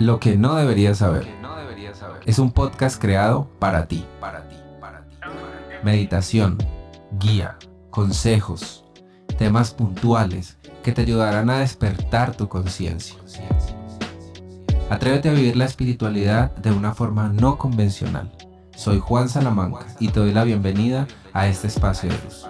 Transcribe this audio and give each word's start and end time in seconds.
Lo 0.00 0.18
que 0.18 0.36
no 0.36 0.56
deberías 0.56 0.98
saber. 0.98 1.28
Es 2.26 2.40
un 2.40 2.50
podcast 2.50 3.00
creado 3.00 3.48
para 3.60 3.86
ti, 3.86 4.04
para 4.20 4.48
ti, 4.48 4.56
para 4.80 5.04
ti. 5.04 5.16
Meditación, 5.84 6.58
guía, 7.20 7.56
consejos, 7.90 8.84
temas 9.38 9.72
puntuales 9.72 10.58
que 10.82 10.90
te 10.90 11.02
ayudarán 11.02 11.48
a 11.48 11.60
despertar 11.60 12.36
tu 12.36 12.48
conciencia. 12.48 13.16
Atrévete 14.90 15.28
a 15.28 15.32
vivir 15.32 15.56
la 15.56 15.64
espiritualidad 15.64 16.54
de 16.56 16.72
una 16.72 16.92
forma 16.92 17.28
no 17.28 17.56
convencional. 17.56 18.32
Soy 18.74 18.98
Juan 18.98 19.28
Salamanca 19.28 19.86
y 20.00 20.08
te 20.08 20.18
doy 20.18 20.32
la 20.32 20.42
bienvenida 20.42 21.06
a 21.32 21.46
este 21.46 21.68
espacio 21.68 22.10
de 22.10 22.16
luz. 22.24 22.46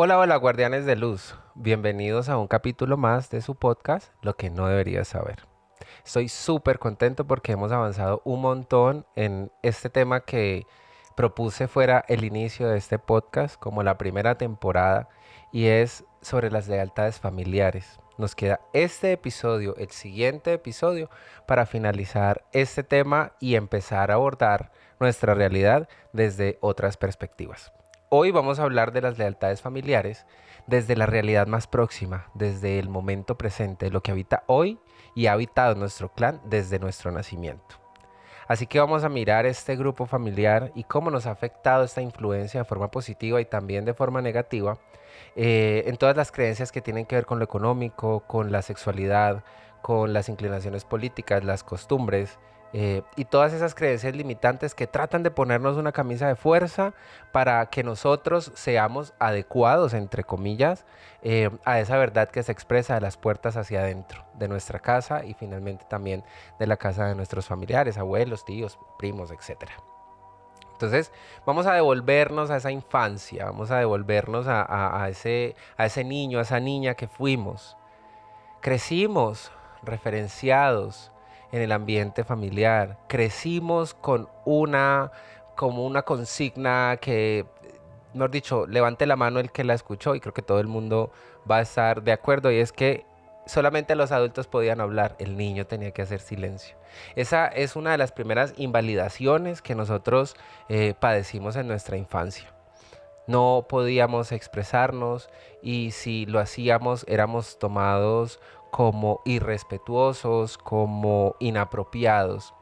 Hola, 0.00 0.16
hola 0.16 0.36
guardianes 0.36 0.86
de 0.86 0.94
luz. 0.94 1.34
Bienvenidos 1.56 2.28
a 2.28 2.38
un 2.38 2.46
capítulo 2.46 2.96
más 2.96 3.30
de 3.30 3.40
su 3.40 3.56
podcast, 3.56 4.12
Lo 4.22 4.36
que 4.36 4.48
no 4.48 4.68
deberías 4.68 5.08
saber. 5.08 5.42
Estoy 6.04 6.28
súper 6.28 6.78
contento 6.78 7.26
porque 7.26 7.50
hemos 7.50 7.72
avanzado 7.72 8.22
un 8.24 8.40
montón 8.40 9.06
en 9.16 9.50
este 9.64 9.90
tema 9.90 10.20
que 10.20 10.68
propuse 11.16 11.66
fuera 11.66 12.04
el 12.06 12.22
inicio 12.22 12.68
de 12.68 12.78
este 12.78 13.00
podcast 13.00 13.58
como 13.58 13.82
la 13.82 13.98
primera 13.98 14.38
temporada 14.38 15.08
y 15.50 15.66
es 15.66 16.04
sobre 16.22 16.52
las 16.52 16.68
lealtades 16.68 17.18
familiares. 17.18 17.98
Nos 18.18 18.36
queda 18.36 18.60
este 18.74 19.10
episodio, 19.10 19.74
el 19.78 19.90
siguiente 19.90 20.52
episodio, 20.52 21.10
para 21.44 21.66
finalizar 21.66 22.44
este 22.52 22.84
tema 22.84 23.32
y 23.40 23.56
empezar 23.56 24.12
a 24.12 24.14
abordar 24.14 24.70
nuestra 25.00 25.34
realidad 25.34 25.88
desde 26.12 26.56
otras 26.60 26.96
perspectivas. 26.96 27.72
Hoy 28.10 28.30
vamos 28.30 28.58
a 28.58 28.62
hablar 28.62 28.92
de 28.92 29.02
las 29.02 29.18
lealtades 29.18 29.60
familiares 29.60 30.24
desde 30.66 30.96
la 30.96 31.04
realidad 31.04 31.46
más 31.46 31.66
próxima, 31.66 32.30
desde 32.32 32.78
el 32.78 32.88
momento 32.88 33.36
presente, 33.36 33.90
lo 33.90 34.02
que 34.02 34.12
habita 34.12 34.44
hoy 34.46 34.78
y 35.14 35.26
ha 35.26 35.32
habitado 35.32 35.74
nuestro 35.74 36.10
clan 36.10 36.40
desde 36.44 36.78
nuestro 36.78 37.12
nacimiento. 37.12 37.76
Así 38.46 38.66
que 38.66 38.80
vamos 38.80 39.04
a 39.04 39.10
mirar 39.10 39.44
este 39.44 39.76
grupo 39.76 40.06
familiar 40.06 40.72
y 40.74 40.84
cómo 40.84 41.10
nos 41.10 41.26
ha 41.26 41.32
afectado 41.32 41.84
esta 41.84 42.00
influencia 42.00 42.60
de 42.60 42.64
forma 42.64 42.90
positiva 42.90 43.42
y 43.42 43.44
también 43.44 43.84
de 43.84 43.92
forma 43.92 44.22
negativa 44.22 44.78
eh, 45.36 45.82
en 45.86 45.98
todas 45.98 46.16
las 46.16 46.32
creencias 46.32 46.72
que 46.72 46.80
tienen 46.80 47.04
que 47.04 47.16
ver 47.16 47.26
con 47.26 47.38
lo 47.38 47.44
económico, 47.44 48.20
con 48.20 48.50
la 48.50 48.62
sexualidad, 48.62 49.44
con 49.82 50.14
las 50.14 50.30
inclinaciones 50.30 50.86
políticas, 50.86 51.44
las 51.44 51.62
costumbres 51.62 52.38
eh, 52.72 53.02
y 53.16 53.24
todas 53.24 53.54
esas 53.54 53.74
creencias 53.74 54.14
limitantes 54.14 54.74
que 54.74 54.86
tratan 54.86 55.22
de 55.22 55.30
ponernos 55.30 55.76
una 55.76 55.92
camisa 55.92 56.28
de 56.28 56.36
fuerza 56.36 56.92
para 57.32 57.64
que 57.66 57.82
nosotros 57.82 58.52
seamos 58.54 59.14
adecuados, 59.18 59.94
entre 59.94 60.22
comillas, 60.24 60.84
eh, 61.22 61.50
a 61.64 61.80
esa 61.80 61.96
verdad 61.96 62.28
que 62.28 62.42
se 62.42 62.52
expresa 62.52 62.94
de 62.94 63.00
las 63.00 63.16
puertas 63.16 63.56
hacia 63.56 63.80
adentro 63.80 64.24
de 64.34 64.48
nuestra 64.48 64.80
casa 64.80 65.24
y 65.24 65.34
finalmente 65.34 65.86
también 65.88 66.24
de 66.58 66.66
la 66.66 66.76
casa 66.76 67.06
de 67.06 67.14
nuestros 67.14 67.46
familiares, 67.46 67.96
abuelos, 67.96 68.44
tíos, 68.44 68.78
primos, 68.98 69.30
etc. 69.30 69.70
Entonces 70.72 71.10
vamos 71.44 71.66
a 71.66 71.74
devolvernos 71.74 72.50
a 72.50 72.56
esa 72.56 72.70
infancia, 72.70 73.46
vamos 73.46 73.70
a 73.70 73.78
devolvernos 73.78 74.46
a, 74.48 75.08
ese, 75.10 75.56
a 75.76 75.86
ese 75.86 76.04
niño, 76.04 76.38
a 76.38 76.42
esa 76.42 76.60
niña 76.60 76.94
que 76.94 77.08
fuimos. 77.08 77.76
Crecimos 78.60 79.50
referenciados, 79.82 81.10
en 81.52 81.62
el 81.62 81.72
ambiente 81.72 82.24
familiar. 82.24 82.98
Crecimos 83.08 83.94
con 83.94 84.28
una, 84.44 85.10
como 85.56 85.86
una 85.86 86.02
consigna 86.02 86.98
que, 87.00 87.46
mejor 88.14 88.30
dicho, 88.30 88.66
levante 88.66 89.06
la 89.06 89.16
mano 89.16 89.40
el 89.40 89.50
que 89.50 89.64
la 89.64 89.74
escuchó 89.74 90.14
y 90.14 90.20
creo 90.20 90.34
que 90.34 90.42
todo 90.42 90.60
el 90.60 90.66
mundo 90.66 91.10
va 91.50 91.58
a 91.58 91.62
estar 91.62 92.02
de 92.02 92.12
acuerdo 92.12 92.50
y 92.50 92.58
es 92.58 92.72
que 92.72 93.06
solamente 93.46 93.94
los 93.94 94.12
adultos 94.12 94.46
podían 94.46 94.80
hablar, 94.80 95.16
el 95.18 95.36
niño 95.36 95.66
tenía 95.66 95.90
que 95.90 96.02
hacer 96.02 96.20
silencio. 96.20 96.76
Esa 97.16 97.46
es 97.46 97.76
una 97.76 97.92
de 97.92 97.98
las 97.98 98.12
primeras 98.12 98.54
invalidaciones 98.56 99.62
que 99.62 99.74
nosotros 99.74 100.36
eh, 100.68 100.94
padecimos 100.98 101.56
en 101.56 101.68
nuestra 101.68 101.96
infancia. 101.96 102.52
No 103.26 103.66
podíamos 103.68 104.32
expresarnos 104.32 105.28
y 105.62 105.90
si 105.90 106.24
lo 106.24 106.40
hacíamos 106.40 107.04
éramos 107.08 107.58
tomados 107.58 108.40
como 108.70 109.20
irrespetuosos, 109.24 110.58
como 110.58 111.36
inapropiados. 111.38 112.54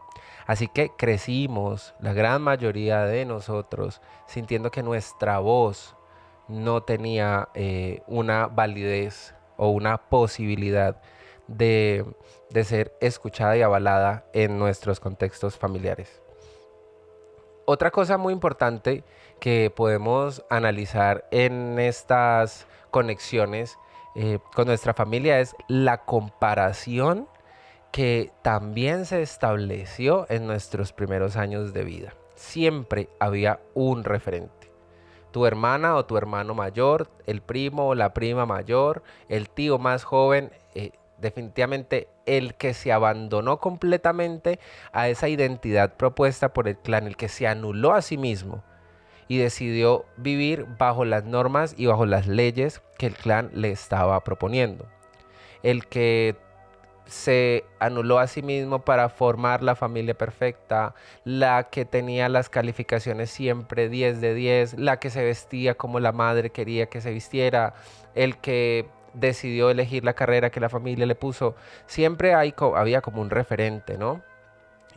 Así 0.47 0.69
que 0.69 0.91
crecimos, 0.91 1.95
la 2.01 2.13
gran 2.13 2.43
mayoría 2.43 3.05
de 3.05 3.25
nosotros, 3.25 4.01
sintiendo 4.27 4.71
que 4.71 4.83
nuestra 4.83 5.41
voz 5.41 5.97
no 6.49 6.83
tenía 6.83 7.49
eh, 7.55 8.03
una 8.07 8.47
validez 8.47 9.35
o 9.57 9.71
una 9.71 9.99
posibilidad 9.99 11.01
de, 11.49 12.05
de 12.51 12.65
ser 12.65 12.97
escuchada 13.01 13.57
y 13.57 13.63
avalada 13.63 14.27
en 14.33 14.59
nuestros 14.59 15.01
contextos 15.01 15.57
familiares. 15.57 16.23
Otra 17.65 17.91
cosa 17.91 18.17
muy 18.17 18.33
importante 18.33 19.03
que 19.41 19.73
podemos 19.75 20.45
analizar 20.49 21.27
en 21.33 21.81
estas 21.81 22.69
conexiones 22.93 23.77
eh, 24.19 24.39
con 24.55 24.67
nuestra 24.67 24.95
familia 24.95 25.41
es 25.41 25.55
la 25.69 26.07
comparación 26.07 27.29
que 27.93 28.33
también 28.41 29.05
se 29.05 29.21
estableció 29.21 30.25
en 30.31 30.47
nuestros 30.47 30.95
primeros 30.95 31.37
años 31.37 31.75
de 31.75 31.85
vida. 31.85 32.15
Siempre 32.35 33.11
había 33.21 33.61
un 33.75 34.05
referente. 34.05 34.73
Tu 35.33 35.45
hermana 35.45 35.97
o 35.97 36.07
tu 36.07 36.17
hermano 36.17 36.55
mayor, 36.55 37.11
el 37.27 37.43
primo 37.43 37.89
o 37.89 37.95
la 37.95 38.15
prima 38.15 38.47
mayor, 38.47 39.03
el 39.29 39.51
tío 39.51 39.79
más 39.79 40.05
joven, 40.05 40.51
eh, 40.75 40.93
definitivamente 41.19 42.09
el 42.25 42.55
que 42.55 42.73
se 42.73 42.93
abandonó 42.93 43.61
completamente 43.61 44.61
a 44.93 45.09
esa 45.11 45.29
identidad 45.29 45.95
propuesta 45.99 46.55
por 46.55 46.69
el 46.69 46.79
clan, 46.79 47.07
el 47.07 47.19
que 47.19 47.29
se 47.29 47.47
anuló 47.47 47.93
a 47.93 48.01
sí 48.01 48.17
mismo 48.17 48.65
y 49.29 49.39
decidió 49.39 50.05
vivir 50.17 50.67
bajo 50.79 51.05
las 51.05 51.25
normas 51.25 51.75
y 51.77 51.87
bajo 51.87 52.07
las 52.07 52.27
leyes 52.27 52.83
que 52.99 53.07
el 53.07 53.15
clan 53.15 53.51
le 53.53 53.71
estaba 53.71 54.23
proponiendo. 54.23 54.87
El 55.63 55.87
que 55.87 56.37
se 57.07 57.65
anuló 57.79 58.19
a 58.19 58.27
sí 58.27 58.43
mismo 58.43 58.81
para 58.81 59.09
formar 59.09 59.63
la 59.63 59.77
familia 59.77 60.15
perfecta, 60.15 60.95
la 61.25 61.69
que 61.71 61.85
tenía 61.85 62.29
las 62.29 62.49
calificaciones 62.49 63.31
siempre 63.31 63.89
10 63.89 64.21
de 64.21 64.35
10, 64.35 64.79
la 64.79 64.99
que 64.99 65.11
se 65.11 65.25
vestía 65.25 65.77
como 65.77 66.01
la 66.01 66.13
madre 66.13 66.51
quería 66.51 66.87
que 66.87 67.01
se 67.01 67.13
vistiera, 67.13 67.75
el 68.15 68.39
que 68.39 68.87
decidió 69.15 69.71
elegir 69.71 70.05
la 70.05 70.15
carrera 70.15 70.51
que 70.51 70.61
la 70.61 70.69
familia 70.69 71.07
le 71.07 71.15
puso, 71.15 71.55
siempre 71.87 72.35
hay, 72.35 72.55
había 72.75 73.01
como 73.01 73.23
un 73.23 73.31
referente, 73.31 73.97
¿no? 73.97 74.23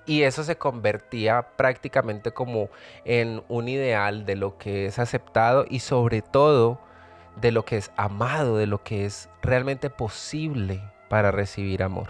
Y 0.09 0.24
eso 0.24 0.44
se 0.44 0.58
convertía 0.58 1.50
prácticamente 1.56 2.31
como 2.31 2.70
en 3.06 3.44
un 3.47 3.70
ideal 3.70 4.25
de 4.25 4.36
lo 4.36 4.58
que 4.58 4.88
es 4.88 4.97
aceptado 4.97 5.68
y 5.70 5.81
sobre 5.81 6.24
todo 6.24 6.80
de 7.36 7.52
lo 7.52 7.64
que 7.64 7.78
es 7.78 7.92
amado, 7.96 8.58
de 8.58 8.66
lo 8.66 8.81
que 8.81 9.06
es 9.06 9.30
realmente 9.44 9.92
posible 9.92 10.81
para 11.09 11.30
recibir 11.30 11.84
amor. 11.84 12.09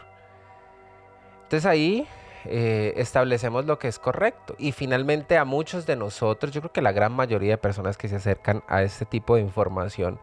Entonces 1.43 1.65
ahí 1.65 2.07
eh, 2.45 2.93
establecemos 2.95 3.65
lo 3.65 3.77
que 3.79 3.89
es 3.89 3.99
correcto. 3.99 4.55
Y 4.57 4.71
finalmente 4.71 5.37
a 5.37 5.43
muchos 5.43 5.85
de 5.85 5.97
nosotros, 5.97 6.53
yo 6.53 6.61
creo 6.61 6.71
que 6.71 6.81
la 6.81 6.93
gran 6.93 7.11
mayoría 7.11 7.51
de 7.51 7.57
personas 7.57 7.97
que 7.97 8.07
se 8.07 8.15
acercan 8.15 8.63
a 8.69 8.81
este 8.81 9.03
tipo 9.03 9.35
de 9.35 9.41
información, 9.41 10.21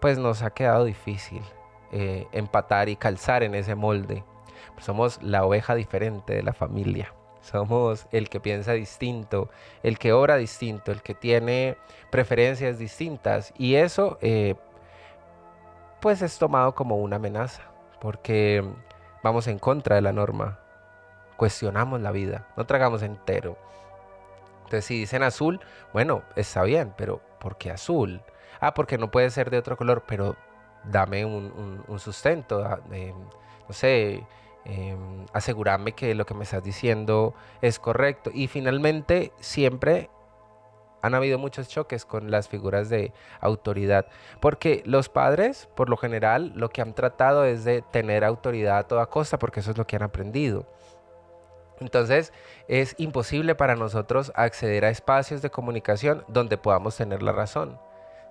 pues 0.00 0.18
nos 0.18 0.42
ha 0.42 0.50
quedado 0.50 0.86
difícil 0.86 1.42
eh, 1.92 2.26
empatar 2.32 2.88
y 2.88 2.96
calzar 2.96 3.44
en 3.44 3.54
ese 3.54 3.76
molde 3.76 4.24
somos 4.78 5.22
la 5.22 5.44
oveja 5.44 5.74
diferente 5.74 6.34
de 6.34 6.42
la 6.42 6.52
familia. 6.52 7.12
Somos 7.42 8.06
el 8.12 8.28
que 8.28 8.38
piensa 8.38 8.72
distinto, 8.72 9.50
el 9.82 9.98
que 9.98 10.12
obra 10.12 10.36
distinto, 10.36 10.92
el 10.92 11.02
que 11.02 11.14
tiene 11.14 11.76
preferencias 12.10 12.78
distintas. 12.78 13.52
Y 13.58 13.74
eso 13.74 14.18
eh, 14.22 14.54
pues 16.00 16.22
es 16.22 16.38
tomado 16.38 16.74
como 16.74 16.96
una 16.96 17.16
amenaza, 17.16 17.62
porque 18.00 18.64
vamos 19.22 19.48
en 19.48 19.58
contra 19.58 19.96
de 19.96 20.02
la 20.02 20.12
norma. 20.12 20.60
Cuestionamos 21.36 22.00
la 22.00 22.12
vida, 22.12 22.46
no 22.56 22.64
tragamos 22.64 23.02
entero. 23.02 23.56
Entonces 24.64 24.84
si 24.84 24.98
dicen 24.98 25.24
azul, 25.24 25.60
bueno, 25.92 26.22
está 26.36 26.62
bien, 26.62 26.94
pero 26.96 27.20
¿por 27.40 27.56
qué 27.56 27.72
azul? 27.72 28.22
Ah, 28.60 28.74
porque 28.74 28.98
no 28.98 29.10
puede 29.10 29.30
ser 29.30 29.50
de 29.50 29.58
otro 29.58 29.76
color, 29.76 30.04
pero 30.06 30.36
dame 30.84 31.24
un, 31.24 31.84
sustento, 31.98 32.64
ah, 32.64 32.78
no 32.88 33.74
sé, 33.74 34.24
Asegurarme 35.32 35.92
que 35.92 36.14
lo 36.14 36.26
que 36.26 36.34
me 36.34 36.44
estás 36.44 36.62
diciendo 36.62 37.34
es 37.60 37.78
correcto. 37.78 38.30
Y 38.32 38.46
finalmente, 38.46 39.32
siempre 39.40 40.10
han 41.02 41.14
habido 41.14 41.38
muchos 41.38 41.68
choques 41.68 42.04
con 42.04 42.30
las 42.30 42.48
figuras 42.48 42.88
de 42.88 43.12
autoridad, 43.40 44.06
porque 44.40 44.82
los 44.86 45.08
padres, 45.08 45.68
por 45.74 45.90
lo 45.90 45.96
general, 45.96 46.52
lo 46.54 46.70
que 46.70 46.80
han 46.80 46.94
tratado 46.94 47.44
es 47.44 47.64
de 47.64 47.82
tener 47.82 48.24
autoridad 48.24 48.78
a 48.78 48.86
toda 48.86 49.06
costa, 49.06 49.38
porque 49.38 49.60
eso 49.60 49.72
es 49.72 49.78
lo 49.78 49.86
que 49.86 49.96
han 49.96 50.04
aprendido. 50.04 50.66
Entonces, 51.80 52.32
es 52.68 52.94
imposible 52.98 53.56
para 53.56 53.74
nosotros 53.74 54.30
acceder 54.36 54.84
a 54.84 54.90
espacios 54.90 55.42
de 55.42 55.50
comunicación 55.50 56.24
donde 56.28 56.56
podamos 56.56 56.96
tener 56.96 57.22
la 57.22 57.32
razón. 57.32 57.80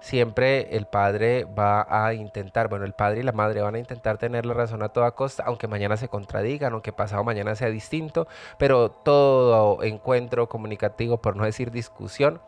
Siempre 0.02 0.76
el 0.76 0.88
padre 0.88 1.46
va 1.46 1.86
a 1.88 2.14
intentar, 2.14 2.68
bueno, 2.68 2.84
el 2.86 2.94
padre 2.94 3.22
y 3.22 3.24
la 3.24 3.32
madre 3.32 3.62
van 3.62 3.76
a 3.76 3.80
intentar 3.80 4.18
tener 4.18 4.46
la 4.46 4.54
razón 4.54 4.84
a 4.84 4.90
toda 4.90 5.12
costa, 5.12 5.44
aunque 5.46 5.68
mañana 5.68 5.96
se 5.96 6.10
contradigan, 6.10 6.74
aunque 6.74 6.92
pasado 6.92 7.24
mañana 7.24 7.56
sea 7.56 7.70
distinto, 7.70 8.28
pero 8.58 8.92
todo 8.92 9.82
encuentro 9.84 10.50
comunicativo, 10.50 11.22
por 11.22 11.38
no 11.38 11.46
decir 11.46 11.72
discusión, 11.72 12.42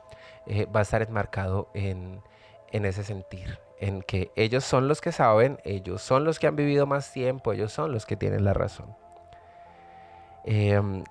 eh, 0.47 0.65
va 0.65 0.81
a 0.81 0.83
estar 0.83 1.01
enmarcado 1.01 1.69
en, 1.73 2.21
en 2.71 2.85
ese 2.85 3.03
sentir, 3.03 3.59
en 3.79 4.01
que 4.01 4.31
ellos 4.35 4.65
son 4.65 4.87
los 4.87 4.99
que 4.99 5.11
saben, 5.11 5.59
ellos 5.63 6.01
son 6.01 6.25
los 6.25 6.39
que 6.39 6.47
han 6.47 6.55
vivido 6.55 6.85
más 6.87 7.13
tiempo, 7.13 7.53
ellos 7.53 7.71
son 7.71 7.93
los 7.93 8.05
que 8.05 8.17
tienen 8.17 8.43
la 8.43 8.53
razón. 8.53 8.95
Em, 10.43 11.03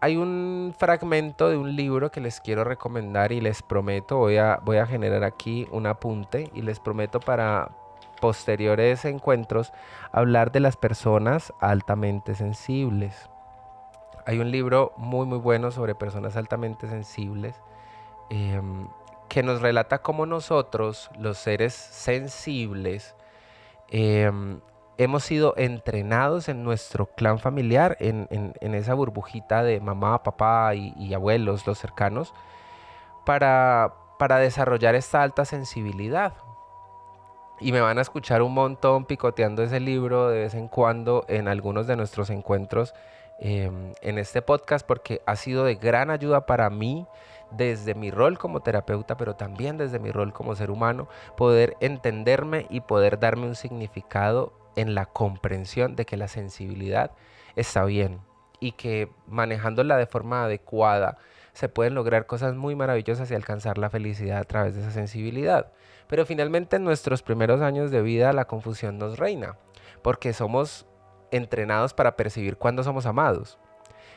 hay 0.00 0.16
un 0.16 0.74
fragmento 0.76 1.48
de 1.48 1.56
un 1.56 1.74
libro 1.74 2.10
que 2.10 2.20
les 2.20 2.40
quiero 2.40 2.64
recomendar 2.64 3.32
y 3.32 3.40
les 3.40 3.62
prometo, 3.62 4.18
voy 4.18 4.36
a, 4.36 4.60
voy 4.64 4.76
a 4.76 4.86
generar 4.86 5.24
aquí 5.24 5.66
un 5.70 5.86
apunte 5.86 6.50
y 6.54 6.62
les 6.62 6.78
prometo 6.78 7.20
para 7.20 7.70
posteriores 8.20 9.04
encuentros 9.04 9.72
hablar 10.12 10.52
de 10.52 10.60
las 10.60 10.76
personas 10.76 11.52
altamente 11.60 12.34
sensibles. 12.34 13.28
Hay 14.26 14.38
un 14.38 14.50
libro 14.50 14.92
muy 14.96 15.26
muy 15.26 15.38
bueno 15.38 15.70
sobre 15.70 15.94
personas 15.94 16.36
altamente 16.36 16.88
sensibles 16.88 17.60
em, 18.30 18.88
que 19.28 19.42
nos 19.42 19.60
relata 19.60 19.98
cómo 20.02 20.26
nosotros, 20.26 21.10
los 21.18 21.38
seres 21.38 21.74
sensibles, 21.74 23.14
em, 23.90 24.60
hemos 24.98 25.22
sido 25.22 25.54
entrenados 25.56 26.48
en 26.48 26.64
nuestro 26.64 27.06
clan 27.06 27.38
familiar, 27.38 27.96
en, 28.00 28.28
esa 28.60 28.94
burbujita 28.94 29.62
de 29.62 29.80
mamá, 29.80 30.22
papá 30.24 30.74
y, 30.74 31.14
abuelos, 31.14 31.66
los 31.66 31.78
cercanos, 31.78 32.34
para, 33.24 33.94
para 34.18 34.38
desarrollar 34.38 34.96
esta 34.96 35.22
alta 35.22 35.44
sensibilidad. 35.44 36.34
Y 37.60 37.72
me 37.72 37.80
van 37.80 37.98
a 37.98 38.02
escuchar 38.02 38.42
un 38.42 38.54
montón 38.54 39.04
picoteando 39.04 39.62
ese 39.62 39.80
libro 39.80 40.28
de 40.28 40.40
vez 40.40 40.54
en 40.54 40.68
cuando 40.68 41.24
en 41.28 41.48
algunos 41.48 41.86
de 41.86 41.96
nuestros 41.96 42.30
encuentros 42.30 42.94
em, 43.40 43.94
en 44.00 44.18
este 44.18 44.42
podcast 44.42 44.86
porque 44.86 45.22
ha 45.26 45.34
sido 45.34 45.64
de 45.64 45.74
gran 45.74 46.10
ayuda 46.10 46.46
para 46.46 46.70
mí 46.70 47.06
desde 47.50 47.94
mi 47.94 48.10
rol 48.10 48.38
como 48.38 48.60
terapeuta, 48.60 49.16
pero 49.16 49.34
también 49.34 49.76
desde 49.76 49.98
mi 49.98 50.12
rol 50.12 50.32
como 50.32 50.54
ser 50.54 50.70
humano, 50.70 51.08
poder 51.36 51.76
entenderme 51.80 52.66
y 52.68 52.80
poder 52.80 53.18
darme 53.18 53.46
un 53.46 53.54
significado 53.54 54.52
en 54.78 54.94
la 54.94 55.06
comprensión 55.06 55.96
de 55.96 56.06
que 56.06 56.16
la 56.16 56.28
sensibilidad 56.28 57.10
está 57.56 57.84
bien 57.84 58.20
y 58.60 58.72
que 58.72 59.10
manejándola 59.26 59.96
de 59.96 60.06
forma 60.06 60.44
adecuada 60.44 61.18
se 61.52 61.68
pueden 61.68 61.96
lograr 61.96 62.26
cosas 62.26 62.54
muy 62.54 62.76
maravillosas 62.76 63.28
y 63.30 63.34
alcanzar 63.34 63.76
la 63.76 63.90
felicidad 63.90 64.38
a 64.38 64.44
través 64.44 64.76
de 64.76 64.82
esa 64.82 64.92
sensibilidad. 64.92 65.72
Pero 66.06 66.24
finalmente 66.24 66.76
en 66.76 66.84
nuestros 66.84 67.22
primeros 67.22 67.60
años 67.60 67.90
de 67.90 68.02
vida 68.02 68.32
la 68.32 68.44
confusión 68.44 68.98
nos 68.98 69.18
reina, 69.18 69.56
porque 70.02 70.32
somos 70.32 70.86
entrenados 71.32 71.92
para 71.92 72.16
percibir 72.16 72.56
cuándo 72.56 72.84
somos 72.84 73.04
amados. 73.04 73.58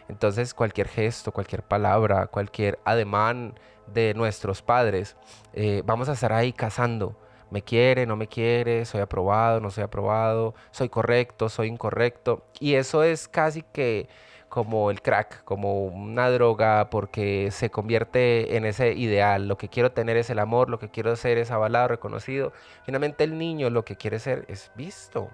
Entonces 0.09 0.53
cualquier 0.53 0.87
gesto, 0.87 1.31
cualquier 1.31 1.63
palabra, 1.63 2.27
cualquier 2.27 2.77
ademán 2.85 3.55
de 3.87 4.13
nuestros 4.13 4.61
padres, 4.61 5.17
eh, 5.53 5.81
vamos 5.85 6.07
a 6.07 6.13
estar 6.13 6.31
ahí 6.33 6.53
cazando 6.53 7.17
me 7.51 7.61
quiere, 7.61 8.05
no 8.05 8.15
me 8.15 8.27
quiere, 8.27 8.85
soy 8.85 9.01
aprobado, 9.01 9.59
no 9.59 9.69
soy 9.71 9.83
aprobado, 9.83 10.55
soy 10.71 10.89
correcto, 10.89 11.49
soy 11.49 11.67
incorrecto. 11.67 12.43
Y 12.59 12.75
eso 12.75 13.03
es 13.03 13.27
casi 13.27 13.61
que 13.61 14.07
como 14.49 14.91
el 14.91 15.01
crack, 15.01 15.43
como 15.45 15.85
una 15.85 16.29
droga, 16.29 16.89
porque 16.89 17.51
se 17.51 17.69
convierte 17.69 18.57
en 18.57 18.65
ese 18.65 18.93
ideal. 18.93 19.47
Lo 19.47 19.57
que 19.57 19.69
quiero 19.69 19.91
tener 19.93 20.17
es 20.17 20.29
el 20.29 20.39
amor, 20.39 20.69
lo 20.69 20.79
que 20.79 20.89
quiero 20.89 21.15
ser 21.15 21.37
es 21.37 21.51
avalado, 21.51 21.89
reconocido. 21.89 22.53
Finalmente 22.85 23.23
el 23.23 23.37
niño 23.37 23.69
lo 23.69 23.85
que 23.85 23.95
quiere 23.95 24.19
ser 24.19 24.45
es 24.49 24.71
visto 24.75 25.29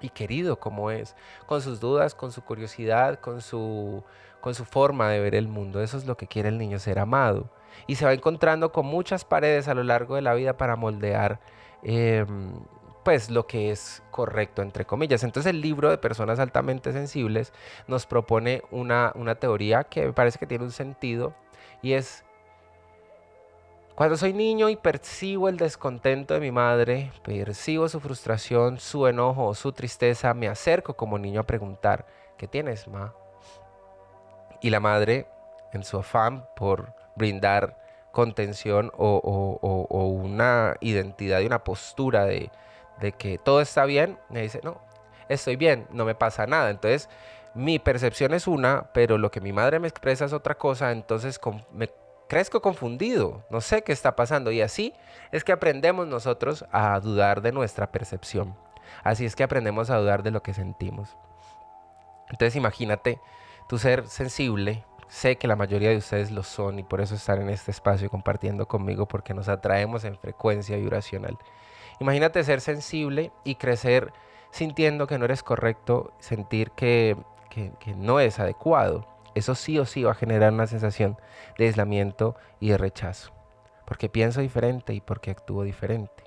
y 0.00 0.10
querido 0.10 0.60
como 0.60 0.90
es, 0.90 1.16
con 1.46 1.62
sus 1.62 1.80
dudas, 1.80 2.14
con 2.14 2.32
su 2.32 2.42
curiosidad, 2.42 3.18
con 3.20 3.40
su, 3.40 4.04
con 4.40 4.54
su 4.54 4.64
forma 4.64 5.10
de 5.10 5.20
ver 5.20 5.34
el 5.34 5.48
mundo. 5.48 5.82
Eso 5.82 5.96
es 5.96 6.06
lo 6.06 6.16
que 6.16 6.26
quiere 6.26 6.48
el 6.48 6.58
niño, 6.58 6.78
ser 6.78 6.98
amado 6.98 7.50
y 7.86 7.96
se 7.96 8.04
va 8.04 8.12
encontrando 8.12 8.72
con 8.72 8.86
muchas 8.86 9.24
paredes 9.24 9.68
a 9.68 9.74
lo 9.74 9.82
largo 9.82 10.14
de 10.16 10.22
la 10.22 10.34
vida 10.34 10.56
para 10.56 10.76
moldear 10.76 11.40
em, 11.82 12.52
pues 13.04 13.30
lo 13.30 13.46
que 13.46 13.70
es 13.70 14.02
correcto 14.10 14.62
entre 14.62 14.84
comillas. 14.84 15.22
Entonces 15.22 15.50
el 15.50 15.60
libro 15.60 15.90
de 15.90 15.98
personas 15.98 16.38
altamente 16.40 16.92
sensibles 16.92 17.52
nos 17.86 18.06
propone 18.06 18.62
una, 18.70 19.12
una 19.14 19.36
teoría 19.36 19.84
que 19.84 20.06
me 20.06 20.12
parece 20.12 20.38
que 20.38 20.46
tiene 20.46 20.64
un 20.64 20.72
sentido 20.72 21.34
y 21.82 21.92
es 21.92 22.24
cuando 23.96 24.18
soy 24.18 24.34
niño 24.34 24.68
y 24.68 24.76
percibo 24.76 25.48
el 25.48 25.56
descontento 25.56 26.34
de 26.34 26.40
mi 26.40 26.50
madre, 26.50 27.12
percibo 27.22 27.88
su 27.88 27.98
frustración, 27.98 28.78
su 28.78 29.06
enojo, 29.06 29.54
su 29.54 29.72
tristeza, 29.72 30.34
me 30.34 30.48
acerco 30.48 30.94
como 30.94 31.18
niño 31.18 31.40
a 31.40 31.46
preguntar, 31.46 32.04
¿qué 32.36 32.46
tienes, 32.46 32.86
ma? 32.88 33.14
Y 34.60 34.68
la 34.68 34.80
madre, 34.80 35.28
en 35.72 35.82
su 35.82 35.96
afán 35.96 36.46
por 36.56 36.92
brindar 37.16 37.76
contención 38.12 38.92
o, 38.96 39.18
una 40.22 40.76
identidad 40.80 41.40
y 41.40 41.46
una 41.46 41.64
postura 41.64 42.24
de, 42.24 42.50
que 43.18 43.38
todo 43.38 43.60
está 43.60 43.84
bien, 43.84 44.18
me 44.30 44.42
dice, 44.42 44.60
no, 44.62 44.80
estoy 45.28 45.56
bien, 45.56 45.86
no 45.90 46.04
me 46.04 46.14
pasa 46.14 46.46
nada. 46.46 46.70
Entonces, 46.70 47.08
mi 47.54 47.78
percepción 47.78 48.32
es 48.32 48.46
una, 48.46 48.90
pero 48.92 49.18
lo 49.18 49.30
que 49.30 49.40
mi 49.40 49.52
madre 49.52 49.80
me 49.80 49.88
expresa 49.88 50.24
es 50.24 50.32
otra 50.32 50.56
cosa, 50.56 50.92
entonces 50.92 51.40
me 51.72 51.90
crezco 52.28 52.60
confundido, 52.62 53.44
no 53.50 53.60
sé 53.60 53.82
qué 53.82 53.92
está 53.92 54.16
pasando. 54.16 54.50
Y 54.50 54.60
así 54.62 54.94
es 55.32 55.44
que 55.44 55.52
aprendemos 55.52 56.06
nosotros 56.06 56.64
a 56.72 56.98
dudar 57.00 57.42
de 57.42 57.52
nuestra 57.52 57.92
percepción. 57.92 58.56
Así 59.02 59.24
es 59.24 59.36
que 59.36 59.42
aprendemos 59.44 59.90
a 59.90 59.98
dudar 59.98 60.22
de 60.22 60.30
lo 60.30 60.42
que 60.42 60.54
sentimos. 60.54 61.16
Entonces 62.30 62.56
imagínate 62.56 63.20
tu 63.68 63.78
ser 63.78 64.06
sensible, 64.08 64.84
Sé 65.08 65.36
que 65.36 65.46
la 65.46 65.56
mayoría 65.56 65.90
de 65.90 65.96
ustedes 65.96 66.30
lo 66.30 66.42
son 66.42 66.78
y 66.78 66.82
por 66.82 67.00
eso 67.00 67.14
están 67.14 67.40
en 67.40 67.50
este 67.50 67.70
espacio 67.70 68.10
compartiendo 68.10 68.66
conmigo 68.66 69.06
porque 69.06 69.34
nos 69.34 69.48
atraemos 69.48 70.04
en 70.04 70.18
frecuencia 70.18 70.76
vibracional. 70.76 71.38
Imagínate 72.00 72.42
ser 72.42 72.60
sensible 72.60 73.32
y 73.44 73.54
crecer 73.54 74.12
sintiendo 74.50 75.06
que 75.06 75.18
no 75.18 75.24
eres 75.24 75.42
correcto, 75.42 76.12
sentir 76.18 76.72
que, 76.72 77.16
que, 77.50 77.72
que 77.78 77.94
no 77.94 78.20
es 78.20 78.40
adecuado. 78.40 79.06
Eso 79.34 79.54
sí 79.54 79.78
o 79.78 79.84
sí 79.84 80.02
va 80.02 80.12
a 80.12 80.14
generar 80.14 80.52
una 80.52 80.66
sensación 80.66 81.16
de 81.56 81.66
aislamiento 81.66 82.34
y 82.58 82.70
de 82.70 82.78
rechazo. 82.78 83.32
Porque 83.86 84.08
pienso 84.08 84.40
diferente 84.40 84.92
y 84.92 85.00
porque 85.00 85.30
actúo 85.30 85.62
diferente 85.62 86.25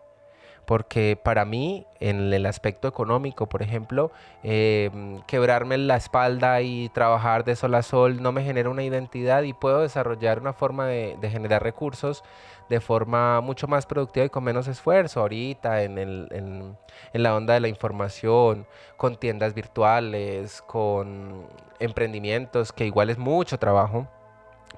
porque 0.69 1.19
para 1.21 1.45
mí, 1.45 1.87
en 1.99 2.31
el 2.31 2.45
aspecto 2.45 2.87
económico, 2.87 3.49
por 3.49 3.63
ejemplo, 3.63 4.11
em, 4.43 5.19
quebrarme 5.23 5.79
la 5.79 5.95
espalda 5.95 6.61
y 6.61 6.89
trabajar 6.89 7.43
de 7.43 7.55
sol 7.55 7.73
a 7.73 7.81
sol 7.81 8.21
no 8.21 8.31
me 8.31 8.43
genera 8.43 8.69
una 8.69 8.83
identidad 8.83 9.41
y 9.41 9.53
puedo 9.53 9.81
desarrollar 9.81 10.39
una 10.39 10.53
forma 10.53 10.85
de, 10.85 11.17
generar 11.31 11.63
recursos 11.63 12.23
de 12.69 12.79
forma 12.81 13.41
mucho 13.41 13.67
más 13.67 13.87
productiva 13.87 14.27
y 14.27 14.29
con 14.29 14.43
menos 14.43 14.67
esfuerzo. 14.67 15.21
Ahorita 15.21 15.81
en, 15.81 16.77
la 17.13 17.35
onda 17.35 17.55
de 17.55 17.61
la 17.61 17.67
información, 17.67 18.67
con 18.95 19.15
tiendas 19.15 19.55
virtuales, 19.55 20.61
con 20.67 21.47
emprendimientos, 21.79 22.71
que 22.71 22.85
igual 22.85 23.09
es 23.09 23.17
mucho 23.17 23.57
trabajo, 23.57 24.07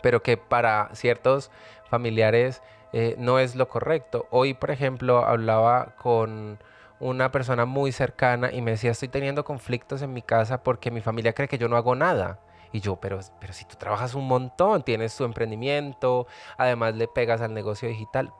pero 0.02 0.24
que 0.24 0.38
para 0.38 0.88
ciertos 0.94 1.52
familiares 1.90 2.62
eh, 2.94 3.16
no 3.18 3.40
es 3.40 3.56
lo 3.56 3.68
correcto. 3.68 4.28
Hoy, 4.32 4.54
por 4.54 4.72
ejemplo, 4.72 5.26
hablaba 5.26 5.96
con 5.98 6.60
una 7.00 7.32
persona 7.32 7.66
muy 7.66 7.92
cercana 7.92 8.52
y 8.52 8.62
me 8.62 8.72
decía, 8.72 8.92
estoy 8.92 9.08
teniendo 9.08 9.44
conflictos 9.44 10.02
en 10.02 10.14
mi 10.14 10.22
casa 10.22 10.62
porque 10.64 10.92
mi 10.92 11.02
familia 11.02 11.34
cree 11.34 11.48
que 11.48 11.58
yo 11.58 11.68
no 11.68 11.78
hago 11.78 11.96
nada. 11.96 12.40
Y 12.72 12.80
yo, 12.80 12.98
pero, 12.98 13.20
pero 13.40 13.54
si 13.54 13.66
tú 13.66 13.76
trabajas 13.76 14.14
un 14.14 14.28
montón, 14.28 14.84
tienes 14.84 15.16
tu 15.16 15.26
emprendimiento, 15.26 16.28
además 16.58 16.96
le 16.96 17.08
pegas 17.08 17.42
al 17.42 17.54
negocio 17.54 17.90
digital. 17.90 18.32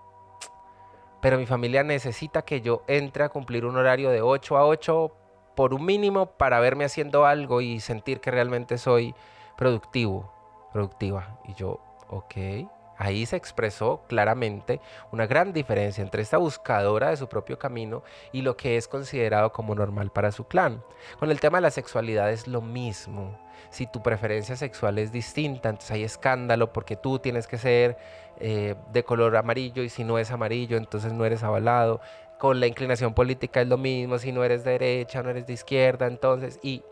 Pero 1.22 1.38
mi 1.38 1.46
familia 1.46 1.84
necesita 1.84 2.44
que 2.44 2.62
yo 2.62 2.84
entre 2.88 3.24
a 3.24 3.30
cumplir 3.30 3.66
un 3.66 3.78
horario 3.78 4.10
de 4.10 4.22
8 4.22 4.58
a 4.58 4.66
8 4.66 5.12
por 5.56 5.74
un 5.74 5.86
mínimo 5.86 6.28
para 6.28 6.60
verme 6.60 6.86
haciendo 6.86 7.26
algo 7.26 7.62
y 7.62 7.80
sentir 7.80 8.22
que 8.22 8.32
realmente 8.32 8.78
soy 8.78 9.14
productivo, 9.58 10.32
productiva. 10.72 11.40
Y 11.46 11.54
yo, 11.54 11.80
ok, 12.08 12.36
Ahí 13.02 13.26
se 13.26 13.36
expresó 13.36 14.04
claramente 14.08 14.80
una 15.12 15.26
gran 15.26 15.54
diferencia 15.54 16.04
entre 16.04 16.22
esta 16.22 16.38
buscadora 16.38 17.10
de 17.10 17.18
su 17.18 17.28
propio 17.28 17.58
camino 17.58 18.04
y 18.32 18.44
lo 18.44 18.56
que 18.56 18.78
es 18.78 18.88
considerado 18.88 19.52
como 19.52 19.74
normal 19.74 20.12
para 20.12 20.32
su 20.32 20.46
clan. 20.46 20.84
Con 21.18 21.32
el 21.32 21.40
tema 21.40 21.58
de 21.58 21.64
la 21.64 21.72
sexualidad 21.72 22.30
es 22.30 22.48
lo 22.48 22.62
mismo. 22.62 23.40
Si 23.72 23.88
tu 23.88 24.04
preferencia 24.04 24.56
sexual 24.56 25.00
es 25.00 25.12
distinta, 25.12 25.70
entonces 25.70 25.90
hay 25.90 26.04
escándalo 26.04 26.72
porque 26.72 26.96
tú 26.96 27.18
tienes 27.18 27.48
que 27.48 27.58
ser 27.58 27.98
eh, 28.40 28.76
de 28.92 29.04
color 29.04 29.36
amarillo 29.36 29.82
y 29.82 29.90
si 29.90 30.04
no 30.04 30.20
es 30.20 30.30
amarillo, 30.30 30.78
entonces 30.78 31.12
no 31.12 31.26
eres 31.26 31.42
avalado. 31.42 32.02
Con 32.38 32.60
la 32.60 32.68
inclinación 32.68 33.16
política 33.16 33.62
es 33.62 33.68
lo 33.68 33.80
mismo, 33.80 34.20
si 34.20 34.32
no 34.32 34.44
eres 34.44 34.64
de 34.64 34.74
derecha, 34.74 35.24
no 35.24 35.32
eres 35.32 35.48
de 35.48 35.54
izquierda, 35.54 36.06
entonces, 36.06 36.60
y 36.62 36.84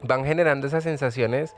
van 0.00 0.24
generando 0.24 0.66
esas 0.66 0.82
sensaciones 0.82 1.54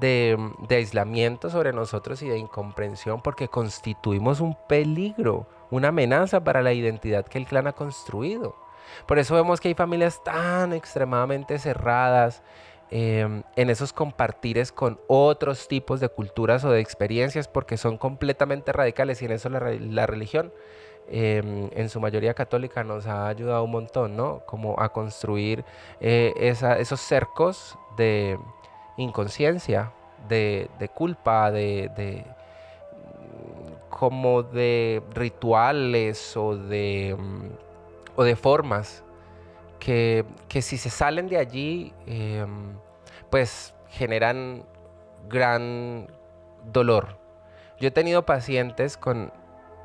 de, 0.00 0.38
aislamiento 0.70 1.50
sobre 1.50 1.72
nosotros 1.72 2.22
y 2.22 2.28
de 2.28 2.38
incomprensión 2.38 3.20
porque 3.22 3.48
constituimos 3.48 4.40
un 4.40 4.56
peligro, 4.68 5.46
una 5.70 5.88
amenaza 5.88 6.42
para 6.44 6.62
la 6.62 6.72
identidad 6.72 7.26
que 7.26 7.38
el 7.38 7.46
clan 7.46 7.66
ha 7.66 7.72
construido. 7.72 8.56
Por 9.06 9.18
eso 9.18 9.34
vemos 9.34 9.60
que 9.60 9.68
hay 9.68 9.74
familias 9.74 10.22
tan 10.24 10.72
extremadamente 10.72 11.58
cerradas, 11.58 12.42
Em, 12.90 13.42
en 13.56 13.68
esos 13.68 13.92
compartires 13.92 14.72
con 14.72 14.98
otros 15.08 15.68
tipos 15.68 16.00
de 16.00 16.08
culturas 16.08 16.64
o 16.64 16.70
de 16.70 16.80
experiencias 16.80 17.46
porque 17.46 17.76
son 17.76 17.98
completamente 17.98 18.72
radicales 18.72 19.20
y 19.20 19.26
en 19.26 19.32
eso 19.32 19.50
la, 19.50 20.06
religión 20.06 20.54
em, 21.06 21.68
en 21.74 21.90
su 21.90 22.00
mayoría 22.00 22.32
católica 22.32 22.84
nos 22.84 23.06
ha 23.06 23.28
ayudado 23.28 23.62
un 23.62 23.72
montón, 23.72 24.16
¿no? 24.16 24.40
Como 24.46 24.80
a 24.80 24.90
construir 24.90 25.66
eh, 26.00 26.32
esos 26.38 27.00
cercos 27.00 27.78
de 27.98 28.38
inconsciencia, 28.98 29.92
de, 30.28 30.90
culpa, 30.94 31.50
de, 31.50 32.24
como 33.88 34.42
de 34.42 35.02
rituales 35.14 36.36
o 36.36 36.56
de, 36.56 37.16
o 38.16 38.24
de 38.24 38.36
formas 38.36 39.02
que, 39.78 40.24
si 40.60 40.76
se 40.76 40.90
salen 40.90 41.28
de 41.28 41.38
allí, 41.38 41.92
em, 42.06 42.72
pues 43.30 43.74
generan 43.88 44.64
gran 45.28 46.08
dolor. 46.64 47.16
Yo 47.78 47.88
he 47.88 47.90
tenido 47.90 48.26
pacientes 48.26 48.96
con 48.96 49.32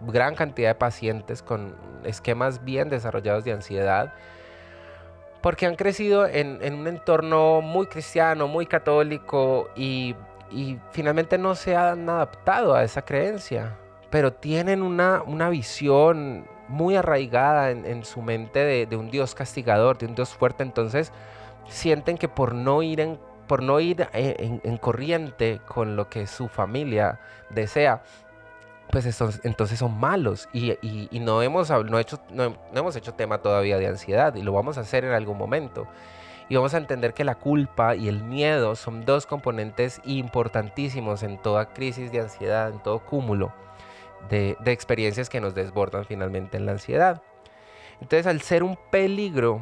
gran 0.01 0.35
cantidad 0.35 0.69
de 0.69 0.75
pacientes 0.75 1.41
con 1.41 1.75
esquemas 2.03 2.63
bien 2.65 2.89
desarrollados 2.89 3.43
de 3.43 3.53
ansiedad, 3.53 4.13
porque 5.43 5.65
han 5.65 5.75
crecido 5.75 6.25
en, 6.25 6.73
un 6.73 6.87
entorno 6.87 7.59
muy 7.59 7.87
cristiano, 7.87 8.47
muy 8.47 8.65
católico 8.65 9.69
y, 9.75 10.15
finalmente 10.91 11.37
no 11.37 11.55
se 11.55 11.75
han 11.75 12.07
adaptado 12.07 12.75
a 12.75 12.83
esa 12.83 13.03
creencia, 13.03 13.75
pero 14.09 14.31
tienen 14.31 14.81
una, 14.81 15.49
visión 15.49 16.45
muy 16.69 16.95
arraigada 16.95 17.71
en, 17.71 18.05
su 18.05 18.21
mente 18.21 18.85
de, 18.85 18.95
un 18.95 19.11
Dios 19.11 19.35
castigador, 19.35 19.97
de 19.97 20.05
un 20.05 20.15
Dios 20.15 20.29
fuerte, 20.33 20.63
entonces 20.63 21.11
sienten 21.67 22.17
que 22.17 22.29
por 22.29 22.53
no 22.55 22.81
ir 22.81 23.01
en, 23.01 23.19
eh, 24.13 24.59
en, 24.63 24.77
corriente 24.77 25.59
con 25.67 25.97
lo 25.97 26.07
que 26.07 26.25
su 26.25 26.47
familia 26.47 27.19
desea, 27.49 28.01
pues 28.91 29.05
entonces 29.43 29.79
son 29.79 29.99
malos 29.99 30.47
y, 30.53 30.77
no, 31.19 31.41
hemos, 31.41 31.69
no, 31.69 31.99
hecho, 31.99 32.19
no, 32.29 32.55
hemos 32.75 32.95
hecho 32.95 33.13
tema 33.13 33.39
todavía 33.39 33.77
de 33.77 33.87
ansiedad 33.87 34.35
y 34.35 34.43
lo 34.43 34.53
vamos 34.53 34.77
a 34.77 34.81
hacer 34.81 35.03
en 35.05 35.13
algún 35.13 35.37
momento. 35.37 35.87
Y 36.49 36.55
vamos 36.55 36.73
a 36.73 36.77
entender 36.77 37.13
que 37.13 37.23
la 37.23 37.35
culpa 37.35 37.95
y 37.95 38.07
el 38.07 38.23
miedo 38.23 38.75
son 38.75 39.05
dos 39.05 39.25
componentes 39.25 40.01
importantísimos 40.03 41.23
en 41.23 41.41
toda 41.41 41.73
crisis 41.73 42.11
de 42.11 42.19
ansiedad, 42.19 42.69
en 42.69 42.79
todo 42.83 42.99
cúmulo 42.99 43.53
de, 44.29 44.57
experiencias 44.65 45.29
que 45.29 45.41
nos 45.41 45.55
desbordan 45.55 46.05
finalmente 46.05 46.57
en 46.57 46.65
la 46.65 46.73
ansiedad. 46.73 47.21
Entonces, 48.01 48.27
al 48.27 48.41
ser 48.41 48.63
un 48.63 48.77
peligro, 48.91 49.61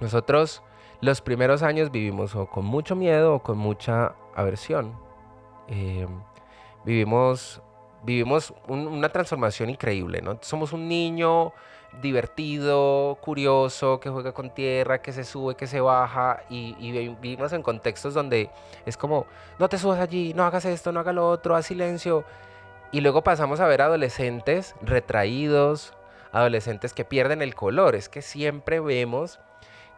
nosotros 0.00 0.62
los 1.00 1.20
primeros 1.20 1.62
años 1.62 1.90
vivimos 1.90 2.34
o 2.34 2.46
con 2.46 2.64
mucho 2.64 2.96
miedo 2.96 3.34
o 3.34 3.42
con 3.42 3.58
mucha 3.58 4.14
aversión. 4.34 4.94
Em, 5.68 6.08
vivimos 6.84 7.60
vivimos 8.06 8.54
una 8.68 9.08
transformación 9.08 9.68
increíble, 9.68 10.22
¿no? 10.22 10.38
Somos 10.40 10.72
un 10.72 10.88
niño 10.88 11.52
divertido, 12.00 13.18
curioso, 13.20 13.98
que 14.00 14.10
juega 14.10 14.32
con 14.32 14.50
tierra, 14.50 15.02
que 15.02 15.12
se 15.12 15.24
sube, 15.24 15.56
que 15.56 15.66
se 15.66 15.80
baja 15.80 16.42
y, 16.48 16.76
y, 16.78 17.08
vivimos 17.20 17.52
en 17.52 17.62
contextos 17.62 18.14
donde 18.14 18.50
es 18.84 18.96
como, 18.96 19.26
no 19.58 19.68
te 19.68 19.78
subas 19.78 20.00
allí, 20.00 20.32
no 20.34 20.44
hagas 20.44 20.64
esto, 20.64 20.92
no 20.92 21.00
hagas 21.00 21.14
lo 21.14 21.28
otro, 21.28 21.56
haz 21.56 21.66
silencio. 21.66 22.24
Y 22.92 23.00
luego 23.00 23.22
pasamos 23.22 23.60
a 23.60 23.66
ver 23.66 23.82
adolescentes 23.82 24.76
retraídos, 24.82 25.92
adolescentes 26.32 26.92
que 26.92 27.04
pierden 27.04 27.42
el 27.42 27.54
color. 27.54 27.96
Es 27.96 28.08
que 28.08 28.22
siempre 28.22 28.78
vemos 28.78 29.40